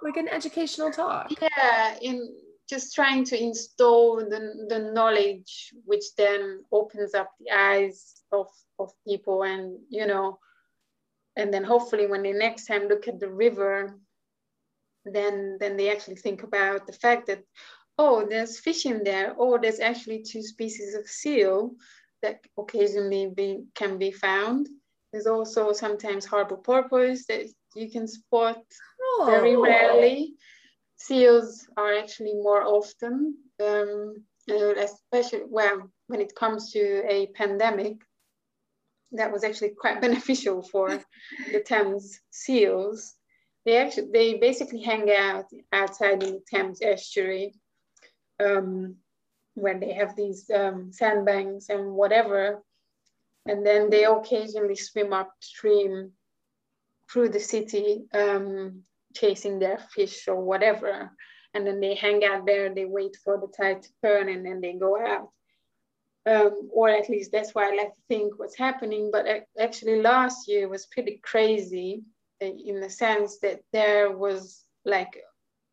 like 0.01 0.15
an 0.15 0.29
educational 0.29 0.89
talk. 0.89 1.29
Yeah, 1.41 1.97
in 2.01 2.33
just 2.67 2.95
trying 2.95 3.25
to 3.25 3.41
install 3.41 4.17
the, 4.17 4.65
the 4.69 4.79
knowledge 4.93 5.73
which 5.83 6.15
then 6.17 6.63
opens 6.71 7.13
up 7.13 7.29
the 7.39 7.51
eyes 7.51 8.21
of, 8.31 8.47
of 8.79 8.91
people 9.07 9.43
and 9.43 9.77
you 9.89 10.07
know 10.07 10.39
and 11.35 11.53
then 11.53 11.63
hopefully 11.63 12.07
when 12.07 12.23
they 12.23 12.33
next 12.33 12.65
time 12.65 12.87
look 12.87 13.07
at 13.07 13.19
the 13.19 13.29
river 13.29 13.99
then 15.05 15.57
then 15.59 15.77
they 15.77 15.91
actually 15.91 16.15
think 16.15 16.41
about 16.41 16.87
the 16.87 16.93
fact 16.93 17.27
that 17.27 17.43
oh 17.99 18.25
there's 18.27 18.59
fish 18.59 18.85
in 18.85 19.03
there. 19.03 19.35
Oh 19.37 19.59
there's 19.61 19.79
actually 19.79 20.23
two 20.23 20.41
species 20.41 20.95
of 20.95 21.07
seal 21.07 21.71
that 22.23 22.39
occasionally 22.57 23.27
be, 23.27 23.65
can 23.75 23.99
be 23.99 24.11
found 24.11 24.67
there's 25.15 25.27
also 25.27 25.71
sometimes 25.71 26.25
harbor 26.25 26.57
porpoise 26.57 27.25
that 27.27 27.47
you 27.73 27.89
can 27.89 28.05
spot 28.05 28.61
oh. 29.01 29.23
very 29.25 29.55
rarely 29.55 30.33
seals 30.97 31.65
are 31.77 31.93
actually 31.93 32.33
more 32.33 32.63
often 32.63 33.33
um, 33.63 34.13
especially 34.49 35.43
well 35.47 35.89
when 36.07 36.19
it 36.19 36.35
comes 36.35 36.69
to 36.73 37.01
a 37.09 37.27
pandemic 37.27 37.95
that 39.13 39.31
was 39.31 39.45
actually 39.45 39.69
quite 39.69 40.01
beneficial 40.07 40.61
for 40.61 40.99
the 41.49 41.61
Thames 41.61 42.19
seals. 42.31 43.13
They 43.65 43.77
actually 43.77 44.09
they 44.11 44.33
basically 44.33 44.81
hang 44.81 45.09
out 45.15 45.45
outside 45.71 46.23
in 46.23 46.33
the 46.33 46.41
Thames 46.53 46.81
estuary 46.81 47.53
um, 48.43 48.97
when 49.53 49.79
they 49.79 49.93
have 49.93 50.17
these 50.17 50.51
um, 50.53 50.91
sandbanks 50.91 51.69
and 51.69 51.93
whatever, 51.93 52.61
and 53.45 53.65
then 53.65 53.89
they 53.89 54.05
occasionally 54.05 54.75
swim 54.75 55.13
upstream 55.13 56.11
through 57.11 57.29
the 57.29 57.39
city 57.39 58.05
um, 58.13 58.81
chasing 59.15 59.59
their 59.59 59.77
fish 59.77 60.27
or 60.27 60.41
whatever. 60.41 61.11
And 61.53 61.65
then 61.65 61.79
they 61.79 61.95
hang 61.95 62.25
out 62.25 62.45
there, 62.45 62.73
they 62.73 62.85
wait 62.85 63.15
for 63.23 63.39
the 63.39 63.47
tide 63.47 63.83
to 63.83 63.89
turn, 64.03 64.27
and 64.27 64.45
then 64.45 64.59
they 64.59 64.73
go 64.73 64.99
out 64.99 65.29
um, 66.25 66.69
or 66.71 66.89
at 66.89 67.09
least 67.09 67.31
that's 67.31 67.53
why 67.53 67.69
I 67.69 67.75
like 67.75 67.95
to 67.95 68.01
think 68.07 68.39
what's 68.39 68.57
happening. 68.57 69.09
But 69.11 69.25
actually, 69.59 70.01
last 70.01 70.47
year 70.47 70.67
was 70.67 70.87
pretty 70.87 71.19
crazy 71.23 72.03
uh, 72.41 72.45
in 72.45 72.79
the 72.81 72.89
sense 72.89 73.39
that 73.39 73.61
there 73.71 74.15
was 74.15 74.63
like 74.85 75.17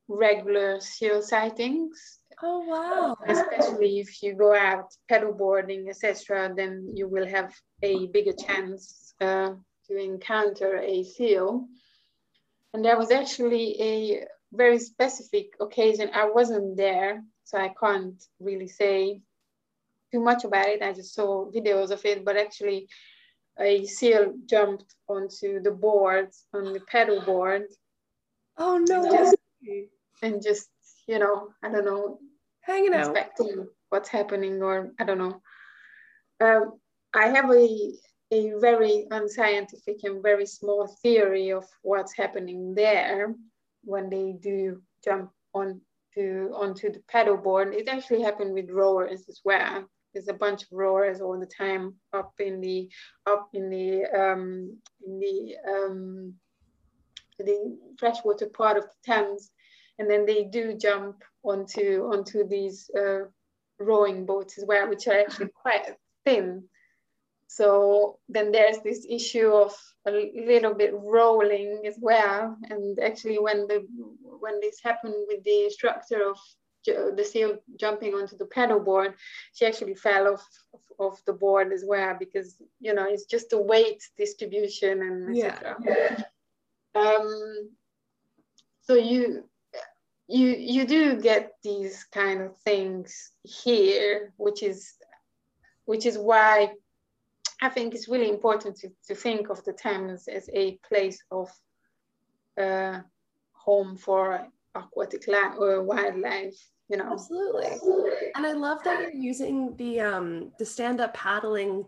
regular 0.09 0.81
seal 0.81 1.23
sightings. 1.23 2.19
Oh 2.44 2.59
wow! 2.66 3.16
Especially 3.26 4.00
if 4.00 4.20
you 4.22 4.35
go 4.35 4.52
out 4.52 4.92
paddleboarding, 5.11 5.88
etc., 5.88 6.52
then 6.57 6.90
you 6.92 7.07
will 7.07 7.26
have 7.26 7.55
a 7.83 8.09
bigger 8.09 8.33
chance 8.33 9.14
uh, 9.20 9.52
to 9.87 9.96
encounter 9.96 10.78
a 10.78 11.05
seal. 11.05 11.68
And 12.74 12.85
there 12.85 12.98
was 12.98 13.12
actually 13.12 13.81
a 13.81 14.24
very 14.52 14.81
specific 14.81 15.52
occasion. 15.61 16.11
I 16.12 16.31
wasn't 16.31 16.76
there, 16.76 17.22
so 17.44 17.59
I 17.59 17.72
can't 17.78 18.20
really 18.40 18.68
say 18.68 19.20
too 20.11 20.20
much 20.20 20.42
about 20.44 20.66
it. 20.66 20.83
I 20.83 20.92
just 20.92 21.14
saw 21.14 21.48
videos 21.50 21.90
of 21.90 22.05
it, 22.05 22.24
but 22.24 22.37
actually 22.37 22.88
a 23.59 23.85
seal 23.87 24.35
jumped 24.46 24.94
onto 25.09 25.61
the 25.61 25.70
board, 25.70 26.31
on 26.52 26.72
the 26.72 26.81
pedal 26.81 27.20
board. 27.20 27.66
Oh 28.59 28.78
no. 28.78 29.02
And 29.02 29.12
just, 29.12 29.37
and 30.22 30.42
just 30.42 30.68
you 31.07 31.18
know, 31.18 31.48
I 31.62 31.70
don't 31.70 31.85
know, 31.85 32.18
hanging 32.62 32.94
out. 32.94 33.16
what's 33.90 34.09
happening 34.09 34.62
or 34.62 34.92
I 34.98 35.05
don't 35.05 35.18
know. 35.18 35.40
Um, 36.40 36.72
I 37.14 37.29
have 37.29 37.51
a, 37.51 37.92
a 38.31 38.53
very 38.61 39.07
unscientific 39.11 40.05
and 40.05 40.22
very 40.22 40.46
small 40.46 40.87
theory 41.03 41.51
of 41.51 41.64
what's 41.83 42.16
happening 42.16 42.75
there 42.75 43.35
when 43.85 44.09
they 44.11 44.35
do 44.40 44.81
jump 45.05 45.31
on 45.55 45.81
to 46.14 46.53
onto 46.55 46.92
the 46.92 47.03
pedal 47.09 47.37
board. 47.37 47.75
It 47.75 47.88
actually 47.88 48.22
happened 48.22 48.55
with 48.55 48.70
rowers 48.70 49.25
as 49.29 49.40
well 49.44 49.87
there's 50.12 50.29
a 50.29 50.35
bunch 50.35 50.62
of 50.62 50.68
roars 50.72 51.20
all 51.20 51.38
the 51.38 51.46
time 51.46 51.94
up 52.12 52.33
in 52.38 52.61
the 52.61 52.88
up 53.27 53.48
in 53.55 53.70
the 53.70 54.05
um, 54.07 54.77
in 55.07 55.18
the 55.18 55.55
um, 55.70 56.35
the 57.38 57.79
freshwater 57.98 58.46
part 58.46 58.77
of 58.77 58.85
the 58.85 59.12
Thames, 59.12 59.51
and 60.03 60.11
then 60.11 60.27
they 60.27 60.43
do 60.43 60.77
jump 60.77 61.23
onto 61.45 62.11
onto 62.12 62.47
these 62.47 62.91
uh, 62.99 63.21
rowing 63.79 64.27
boats 64.27 64.59
as 64.59 64.65
well, 64.67 64.88
which 64.88 65.07
are 65.07 65.21
actually 65.21 65.51
quite 65.62 65.95
thin. 66.25 66.65
So 67.47 68.19
then 68.29 68.51
there's 68.51 68.79
this 68.79 69.07
issue 69.09 69.53
of 69.53 69.73
a 70.09 70.11
little 70.11 70.75
bit 70.75 70.93
rolling 70.93 71.83
as 71.87 71.97
well. 72.01 72.57
And 72.69 72.99
actually, 72.99 73.38
when 73.38 73.69
the 73.69 73.87
when 74.41 74.59
this 74.61 74.81
happened 74.83 75.15
with 75.29 75.45
the 75.45 75.67
instructor 75.67 76.31
of 76.31 76.38
the 76.85 77.25
seal 77.25 77.59
jumping 77.79 78.15
onto 78.15 78.37
the 78.37 78.47
pedal 78.47 78.81
board, 78.81 79.15
she 79.53 79.67
actually 79.67 79.95
fell 79.95 80.35
off, 80.35 80.45
off, 80.99 81.25
the 81.27 81.33
board 81.33 81.73
as 81.73 81.85
well 81.87 82.17
because 82.19 82.57
you 82.81 82.93
know 82.93 83.07
it's 83.09 83.27
just 83.27 83.51
the 83.51 83.62
weight 83.62 84.03
distribution 84.17 85.01
and 85.03 85.37
etc. 85.37 85.77
Yeah. 85.85 86.23
Um, 87.01 87.71
so 88.83 88.95
you 88.95 89.45
you 90.33 90.57
you 90.59 90.87
do 90.87 91.21
get 91.21 91.53
these 91.62 92.05
kind 92.05 92.40
of 92.40 92.57
things 92.59 93.33
here, 93.45 94.33
which 94.38 94.62
is 94.62 94.95
which 95.85 96.07
is 96.07 96.16
why 96.16 96.73
I 97.61 97.68
think 97.68 97.95
it's 97.95 98.09
really 98.09 98.29
important 98.29 98.77
to, 98.79 98.88
to 99.09 99.14
think 99.14 99.51
of 99.51 99.62
the 99.64 99.73
Thames 99.73 100.29
as 100.29 100.49
a 100.53 100.79
place 100.88 101.23
of 101.31 101.51
uh, 102.61 103.01
home 103.53 103.97
for 103.97 104.47
aquatic 104.75 105.29
or 105.29 105.81
uh, 105.81 105.83
wildlife. 105.83 106.59
You 106.88 106.97
know, 106.97 107.12
absolutely. 107.12 107.68
And 108.35 108.47
I 108.47 108.53
love 108.53 108.83
that 108.85 109.01
you're 109.01 109.12
using 109.12 109.77
the 109.77 110.01
um, 110.01 110.53
the 110.59 110.64
stand 110.66 111.01
up 111.01 111.14
paddling 111.14 111.85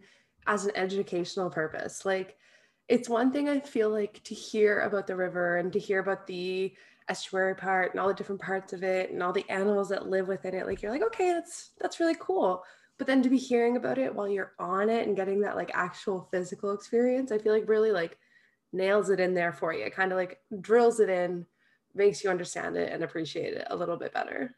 as 0.46 0.66
an 0.66 0.72
educational 0.76 1.50
purpose. 1.50 2.04
Like, 2.04 2.36
it's 2.88 3.08
one 3.08 3.32
thing 3.32 3.48
I 3.48 3.60
feel 3.60 3.90
like 3.90 4.22
to 4.24 4.34
hear 4.34 4.80
about 4.80 5.06
the 5.06 5.16
river 5.16 5.56
and 5.56 5.72
to 5.72 5.78
hear 5.78 5.98
about 5.98 6.26
the 6.26 6.74
estuary 7.08 7.54
part 7.54 7.92
and 7.92 8.00
all 8.00 8.08
the 8.08 8.14
different 8.14 8.40
parts 8.40 8.72
of 8.72 8.82
it 8.82 9.10
and 9.10 9.22
all 9.22 9.32
the 9.32 9.48
animals 9.50 9.88
that 9.90 10.08
live 10.08 10.28
within 10.28 10.54
it. 10.54 10.66
Like, 10.66 10.82
you're 10.82 10.92
like, 10.92 11.02
okay, 11.02 11.32
that's 11.32 11.70
that's 11.80 12.00
really 12.00 12.16
cool. 12.18 12.62
But 12.96 13.06
then 13.06 13.22
to 13.22 13.30
be 13.30 13.38
hearing 13.38 13.76
about 13.76 13.98
it 13.98 14.14
while 14.14 14.28
you're 14.28 14.52
on 14.58 14.88
it 14.88 15.06
and 15.06 15.16
getting 15.16 15.40
that 15.40 15.56
like 15.56 15.70
actual 15.74 16.28
physical 16.30 16.72
experience 16.72 17.32
i 17.32 17.38
feel 17.38 17.52
like 17.52 17.68
really 17.68 17.90
like 17.90 18.16
nails 18.74 19.08
it 19.08 19.20
in 19.20 19.32
there 19.34 19.52
for 19.52 19.72
you. 19.72 19.84
It 19.84 19.94
kind 19.94 20.12
of 20.12 20.18
like 20.18 20.40
drills 20.60 21.00
it 21.00 21.08
in 21.08 21.46
makes 21.94 22.24
you 22.24 22.30
understand 22.30 22.76
it 22.76 22.92
and 22.92 23.04
appreciate 23.04 23.54
it 23.54 23.68
a 23.70 23.76
little 23.76 23.96
bit 23.96 24.12
better. 24.12 24.54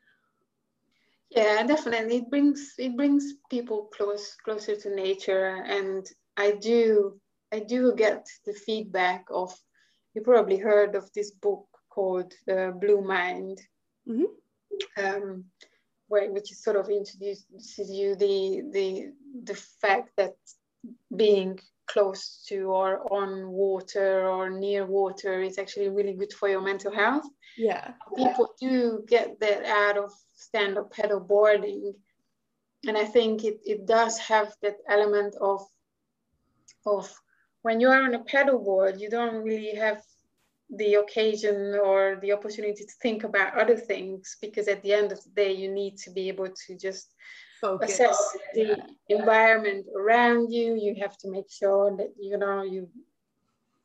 Yeah 1.31 1.63
definitely. 1.67 2.19
It 2.19 2.31
brings 2.31 2.73
it 2.79 2.97
brings 2.97 3.35
people 3.51 3.91
close 3.95 4.35
closer 4.45 4.75
to 4.75 4.95
nature 4.95 5.63
and 5.67 6.07
i 6.37 6.53
do 6.53 7.21
i 7.53 7.59
do 7.59 7.95
get 7.95 8.27
the 8.47 8.53
feedback 8.53 9.27
of 9.31 9.53
you 10.15 10.23
probably 10.23 10.57
heard 10.57 10.95
of 10.95 11.13
this 11.13 11.31
book 11.31 11.67
called 11.97 12.33
the 12.47 12.61
blue 12.83 13.01
mind 13.01 13.57
mm-hmm. 14.09 14.31
um, 15.03 15.45
where 16.09 16.31
which 16.31 16.53
is 16.53 16.63
sort 16.63 16.77
of 16.77 16.89
introduces 17.01 17.91
you 17.99 18.15
the 18.25 18.63
the 18.77 18.87
the 19.51 19.59
fact 19.83 20.11
that 20.17 20.37
being 21.17 21.59
close 21.87 22.45
to 22.49 22.57
or 22.81 22.91
on 23.13 23.49
water 23.49 24.29
or 24.29 24.51
near 24.51 24.85
water 24.85 25.41
is 25.41 25.59
actually 25.59 25.89
really 25.89 26.15
good 26.15 26.33
for 26.33 26.49
your 26.49 26.61
mental 26.61 26.93
health. 26.93 27.27
Yeah. 27.57 27.93
People 28.17 28.49
do 28.61 29.05
get 29.07 29.39
that 29.41 29.65
out 29.65 29.97
of 29.97 30.13
stand-up 30.35 30.93
paddle 30.93 31.21
boarding. 31.21 31.95
And 32.87 32.97
I 32.99 33.05
think 33.05 33.45
it, 33.45 33.61
it 33.65 33.87
does 33.87 34.19
have 34.19 34.53
that 34.63 34.79
element 34.89 35.35
of 35.41 35.61
of 36.85 37.13
when 37.63 37.81
you 37.81 37.89
are 37.89 38.03
on 38.03 38.15
a 38.15 38.25
paddle 38.25 38.61
board, 38.63 39.01
you 39.01 39.11
don't 39.11 39.43
really 39.43 39.75
have 39.75 40.03
the 40.71 40.95
occasion 40.95 41.79
or 41.83 42.19
the 42.23 42.33
opportunity 42.33 42.85
to 42.85 42.93
think 43.01 43.25
about 43.25 43.57
other 43.59 43.77
things 43.77 44.37
because 44.41 44.67
at 44.67 44.83
the 44.83 44.93
end 44.93 45.13
of 45.13 45.23
the 45.23 45.31
day 45.31 45.53
you 45.53 45.71
need 45.71 45.97
to 45.97 46.11
be 46.11 46.29
able 46.29 46.49
to 46.49 46.77
just 46.77 47.15
Focus. 47.61 47.93
assess 47.93 48.37
the 48.55 48.77
yeah. 49.09 49.17
environment 49.17 49.87
around 49.97 50.53
you 50.53 50.75
you 50.75 50.97
have 51.01 51.17
to 51.19 51.31
make 51.31 51.51
sure 51.51 51.97
that 51.97 52.13
you 52.21 52.37
know 52.37 52.63
you 52.63 52.89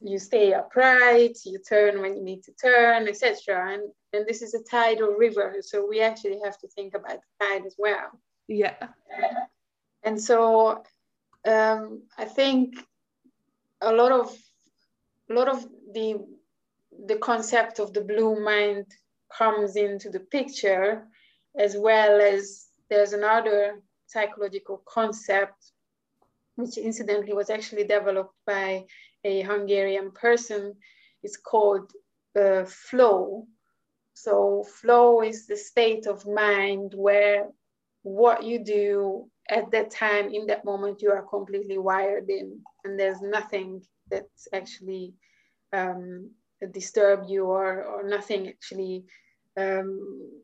you 0.01 0.17
stay 0.17 0.53
upright 0.53 1.37
you 1.45 1.59
turn 1.59 2.01
when 2.01 2.15
you 2.15 2.23
need 2.23 2.41
to 2.43 2.51
turn 2.53 3.07
etc 3.07 3.73
and 3.73 3.83
and 4.13 4.25
this 4.27 4.41
is 4.41 4.55
a 4.55 4.63
tidal 4.63 5.09
river 5.09 5.55
so 5.61 5.87
we 5.87 6.01
actually 6.01 6.39
have 6.43 6.57
to 6.57 6.67
think 6.69 6.95
about 6.95 7.19
the 7.39 7.45
tide 7.45 7.65
as 7.65 7.75
well 7.77 8.09
yeah 8.47 8.87
and 10.03 10.19
so 10.19 10.83
um, 11.47 12.01
i 12.17 12.25
think 12.25 12.73
a 13.81 13.93
lot 13.93 14.11
of 14.11 14.35
a 15.29 15.33
lot 15.33 15.47
of 15.47 15.63
the 15.93 16.19
the 17.05 17.17
concept 17.17 17.79
of 17.79 17.93
the 17.93 18.01
blue 18.01 18.39
mind 18.43 18.85
comes 19.35 19.75
into 19.75 20.09
the 20.09 20.19
picture, 20.19 21.07
as 21.57 21.75
well 21.77 22.21
as 22.21 22.67
there's 22.89 23.13
another 23.13 23.81
psychological 24.07 24.83
concept, 24.87 25.71
which 26.55 26.77
incidentally 26.77 27.33
was 27.33 27.49
actually 27.49 27.85
developed 27.85 28.35
by 28.45 28.85
a 29.23 29.41
Hungarian 29.41 30.11
person. 30.11 30.75
It's 31.23 31.37
called 31.37 31.91
uh, 32.39 32.65
flow. 32.65 33.47
So, 34.13 34.65
flow 34.81 35.21
is 35.21 35.47
the 35.47 35.57
state 35.57 36.05
of 36.05 36.27
mind 36.27 36.93
where 36.95 37.47
what 38.03 38.43
you 38.43 38.63
do 38.63 39.29
at 39.49 39.71
that 39.71 39.91
time, 39.91 40.29
in 40.29 40.47
that 40.47 40.65
moment, 40.65 41.01
you 41.01 41.11
are 41.11 41.23
completely 41.23 41.77
wired 41.77 42.29
in, 42.29 42.59
and 42.83 42.99
there's 42.99 43.21
nothing 43.21 43.81
that's 44.09 44.47
actually 44.53 45.13
um, 45.73 46.31
disturb 46.67 47.25
you 47.27 47.45
or, 47.45 47.83
or 47.83 48.07
nothing 48.07 48.47
actually 48.47 49.05
um, 49.57 50.41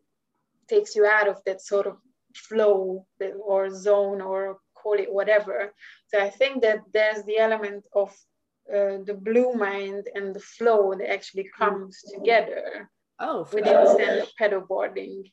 takes 0.67 0.95
you 0.95 1.06
out 1.06 1.27
of 1.27 1.41
that 1.45 1.62
sort 1.62 1.88
of 1.88 1.97
flow 2.36 3.06
or 3.45 3.69
zone 3.69 4.21
or 4.21 4.58
call 4.75 4.93
it 4.93 5.12
whatever. 5.12 5.73
So 6.08 6.19
I 6.19 6.30
think 6.30 6.62
that 6.62 6.80
there's 6.93 7.23
the 7.23 7.38
element 7.38 7.86
of 7.93 8.10
uh, 8.69 8.99
the 9.06 9.17
blue 9.19 9.53
mind 9.53 10.08
and 10.13 10.36
the 10.36 10.39
flow 10.39 10.93
that 10.97 11.10
actually 11.10 11.49
comes 11.58 12.01
together 12.13 12.89
oh, 13.19 13.47
within 13.53 13.73
the 13.73 13.93
stand-up 13.93 14.30
paddleboarding. 14.39 15.32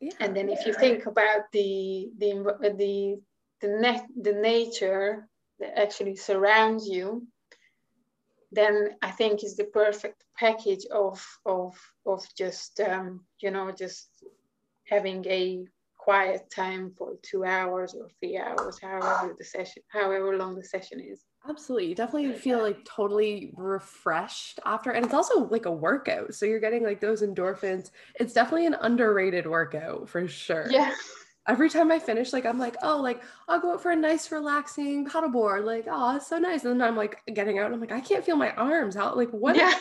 Yeah. 0.00 0.12
And 0.20 0.36
then 0.36 0.48
if 0.48 0.66
you 0.66 0.74
think 0.74 1.06
about 1.06 1.42
the 1.52 2.10
the 2.18 2.32
the 2.60 3.20
the, 3.60 3.68
net, 3.68 4.04
the 4.20 4.32
nature 4.32 5.28
that 5.60 5.78
actually 5.78 6.16
surrounds 6.16 6.88
you, 6.88 7.26
then 8.52 8.90
I 9.00 9.10
think 9.10 9.42
is 9.42 9.56
the 9.56 9.64
perfect 9.64 10.24
package 10.36 10.84
of 10.92 11.24
of 11.46 11.74
of 12.06 12.22
just 12.36 12.80
um, 12.80 13.24
you 13.40 13.50
know 13.50 13.72
just 13.72 14.08
having 14.86 15.24
a 15.26 15.64
quiet 15.96 16.50
time 16.54 16.92
for 16.98 17.14
two 17.22 17.44
hours 17.44 17.94
or 17.94 18.08
three 18.18 18.36
hours, 18.36 18.78
however 18.80 19.34
the 19.38 19.44
session, 19.44 19.82
however 19.88 20.36
long 20.36 20.56
the 20.56 20.64
session 20.64 21.00
is. 21.00 21.24
Absolutely. 21.48 21.88
You 21.88 21.94
definitely 21.94 22.34
feel 22.34 22.60
like 22.60 22.84
totally 22.84 23.52
refreshed 23.56 24.60
after. 24.64 24.90
And 24.90 25.04
it's 25.04 25.14
also 25.14 25.48
like 25.48 25.66
a 25.66 25.72
workout. 25.72 26.34
So 26.34 26.46
you're 26.46 26.60
getting 26.60 26.84
like 26.84 27.00
those 27.00 27.22
endorphins. 27.22 27.90
It's 28.16 28.32
definitely 28.32 28.66
an 28.66 28.76
underrated 28.80 29.46
workout 29.46 30.08
for 30.08 30.26
sure. 30.28 30.66
Yeah 30.70 30.92
every 31.48 31.68
time 31.68 31.90
I 31.90 31.98
finish, 31.98 32.32
like 32.32 32.46
I'm 32.46 32.58
like, 32.58 32.76
oh, 32.82 32.98
like 33.00 33.22
I'll 33.48 33.60
go 33.60 33.74
out 33.74 33.82
for 33.82 33.90
a 33.90 33.96
nice, 33.96 34.30
relaxing 34.30 35.06
paddleboard. 35.06 35.64
Like, 35.64 35.86
oh, 35.90 36.16
it's 36.16 36.28
so 36.28 36.38
nice. 36.38 36.64
And 36.64 36.80
then 36.80 36.88
I'm 36.88 36.96
like 36.96 37.18
getting 37.32 37.58
out. 37.58 37.72
I'm 37.72 37.80
like, 37.80 37.92
I 37.92 38.00
can't 38.00 38.24
feel 38.24 38.36
my 38.36 38.52
arms. 38.52 38.94
How 38.94 39.14
like 39.14 39.30
what? 39.30 39.56
Yeah. 39.56 39.72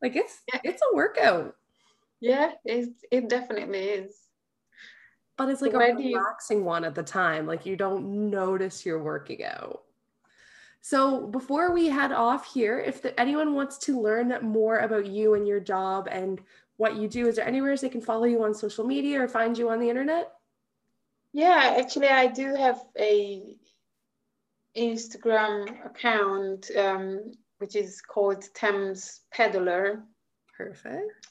Like 0.00 0.16
it's 0.16 0.40
yeah. 0.52 0.60
it's 0.64 0.82
a 0.82 0.96
workout. 0.96 1.54
Yeah, 2.20 2.52
it 2.64 2.88
it 3.10 3.28
definitely 3.28 3.78
is. 3.78 4.16
But 5.36 5.48
it's 5.48 5.62
like 5.62 5.74
a 5.74 5.78
relaxing 5.78 6.58
you... 6.58 6.64
one 6.64 6.84
at 6.84 6.94
the 6.94 7.02
time. 7.02 7.46
Like 7.46 7.66
you 7.66 7.76
don't 7.76 8.30
notice 8.30 8.84
you're 8.84 9.02
working 9.02 9.44
out. 9.44 9.82
So 10.80 11.28
before 11.28 11.72
we 11.72 11.86
head 11.86 12.10
off 12.10 12.52
here, 12.52 12.80
if 12.80 13.02
the, 13.02 13.18
anyone 13.18 13.54
wants 13.54 13.78
to 13.78 14.00
learn 14.00 14.36
more 14.42 14.78
about 14.78 15.06
you 15.06 15.34
and 15.34 15.46
your 15.46 15.60
job 15.60 16.08
and 16.10 16.40
what 16.76 16.96
you 16.96 17.06
do, 17.06 17.28
is 17.28 17.36
there 17.36 17.46
anywhere 17.46 17.76
they 17.76 17.88
can 17.88 18.00
follow 18.00 18.24
you 18.24 18.42
on 18.42 18.52
social 18.52 18.84
media 18.84 19.22
or 19.22 19.28
find 19.28 19.56
you 19.56 19.70
on 19.70 19.78
the 19.78 19.88
internet? 19.88 20.32
Yeah, 21.32 21.76
actually, 21.78 22.08
I 22.08 22.26
do 22.26 22.54
have 22.54 22.82
a 22.98 23.56
Instagram 24.76 25.86
account 25.86 26.70
um, 26.76 27.32
which 27.58 27.76
is 27.76 28.00
called 28.00 28.44
Thames 28.54 29.20
Peddler. 29.32 30.02
Perfect. 30.56 31.28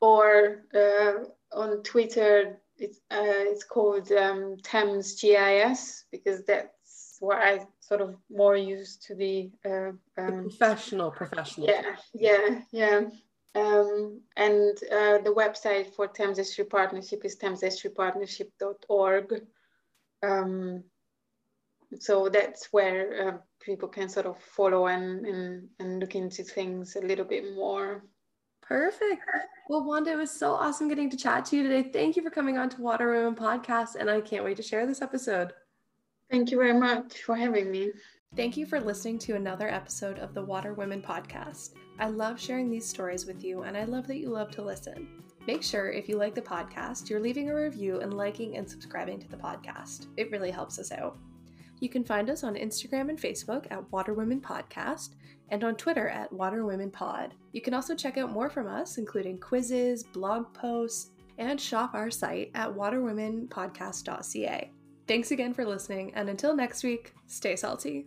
Or 0.00 0.64
uh, 0.74 1.24
on 1.52 1.82
Twitter, 1.82 2.60
it's 2.76 2.98
uh, 3.10 3.44
it's 3.50 3.64
called 3.64 4.10
um, 4.12 4.56
Thames 4.62 5.20
GIS 5.20 6.04
because 6.10 6.44
that's 6.44 7.16
what 7.20 7.38
I 7.38 7.66
sort 7.80 8.00
of 8.00 8.16
more 8.30 8.56
used 8.56 9.02
to 9.06 9.14
the, 9.14 9.50
uh, 9.64 9.90
um, 9.90 9.98
the 10.16 10.42
professional 10.42 11.10
professional. 11.10 11.68
Yeah, 11.68 11.96
yeah, 12.14 12.60
yeah. 12.70 13.00
Um, 13.54 14.20
and 14.36 14.76
uh, 14.92 15.18
the 15.18 15.34
website 15.36 15.94
for 15.94 16.06
Thames 16.06 16.38
Estuary 16.38 16.68
Partnership 16.68 17.24
is 17.24 17.36
thamesestuarypartnership.org. 17.36 19.42
Um, 20.22 20.84
so 21.98 22.28
that's 22.28 22.72
where 22.72 23.28
uh, 23.28 23.38
people 23.60 23.88
can 23.88 24.08
sort 24.08 24.26
of 24.26 24.38
follow 24.38 24.86
and, 24.86 25.26
and, 25.26 25.68
and 25.80 25.98
look 25.98 26.14
into 26.14 26.44
things 26.44 26.96
a 26.96 27.00
little 27.00 27.24
bit 27.24 27.54
more. 27.54 28.04
Perfect. 28.62 29.22
Well, 29.68 29.84
Wanda, 29.84 30.12
it 30.12 30.16
was 30.16 30.30
so 30.30 30.52
awesome 30.52 30.88
getting 30.88 31.10
to 31.10 31.16
chat 31.16 31.44
to 31.46 31.56
you 31.56 31.64
today. 31.64 31.90
Thank 31.90 32.16
you 32.16 32.22
for 32.22 32.30
coming 32.30 32.56
on 32.56 32.68
to 32.70 32.80
Water 32.80 33.12
Women 33.12 33.34
Podcast, 33.34 33.96
and 33.96 34.08
I 34.08 34.20
can't 34.20 34.44
wait 34.44 34.56
to 34.58 34.62
share 34.62 34.86
this 34.86 35.02
episode. 35.02 35.52
Thank 36.30 36.52
you 36.52 36.56
very 36.56 36.78
much 36.78 37.22
for 37.22 37.34
having 37.34 37.72
me. 37.72 37.90
Thank 38.36 38.56
you 38.56 38.64
for 38.64 38.80
listening 38.80 39.18
to 39.20 39.34
another 39.34 39.68
episode 39.68 40.20
of 40.20 40.34
the 40.34 40.44
Water 40.44 40.72
Women 40.72 41.02
Podcast. 41.02 41.70
I 41.98 42.06
love 42.06 42.40
sharing 42.40 42.70
these 42.70 42.88
stories 42.88 43.26
with 43.26 43.42
you, 43.42 43.62
and 43.62 43.76
I 43.76 43.82
love 43.82 44.06
that 44.06 44.18
you 44.18 44.28
love 44.28 44.52
to 44.52 44.62
listen. 44.62 45.24
Make 45.48 45.64
sure, 45.64 45.90
if 45.90 46.08
you 46.08 46.16
like 46.16 46.36
the 46.36 46.40
podcast, 46.40 47.10
you're 47.10 47.18
leaving 47.18 47.50
a 47.50 47.54
review 47.54 47.98
and 47.98 48.14
liking 48.14 48.56
and 48.56 48.70
subscribing 48.70 49.18
to 49.18 49.28
the 49.28 49.36
podcast. 49.36 50.06
It 50.16 50.30
really 50.30 50.52
helps 50.52 50.78
us 50.78 50.92
out. 50.92 51.18
You 51.80 51.88
can 51.88 52.04
find 52.04 52.30
us 52.30 52.44
on 52.44 52.54
Instagram 52.54 53.08
and 53.08 53.18
Facebook 53.20 53.66
at 53.72 53.90
Water 53.90 54.14
Women 54.14 54.40
Podcast 54.40 55.16
and 55.48 55.64
on 55.64 55.74
Twitter 55.74 56.08
at 56.08 56.32
Water 56.32 56.64
Women 56.64 56.92
Pod. 56.92 57.34
You 57.50 57.60
can 57.60 57.74
also 57.74 57.96
check 57.96 58.16
out 58.16 58.30
more 58.30 58.48
from 58.48 58.68
us, 58.68 58.96
including 58.96 59.40
quizzes, 59.40 60.04
blog 60.04 60.54
posts, 60.54 61.10
and 61.38 61.60
shop 61.60 61.94
our 61.94 62.12
site 62.12 62.52
at 62.54 62.72
waterwomenpodcast.ca. 62.72 64.70
Thanks 65.08 65.32
again 65.32 65.52
for 65.52 65.64
listening, 65.66 66.14
and 66.14 66.28
until 66.28 66.54
next 66.54 66.84
week, 66.84 67.12
stay 67.26 67.56
salty. 67.56 68.06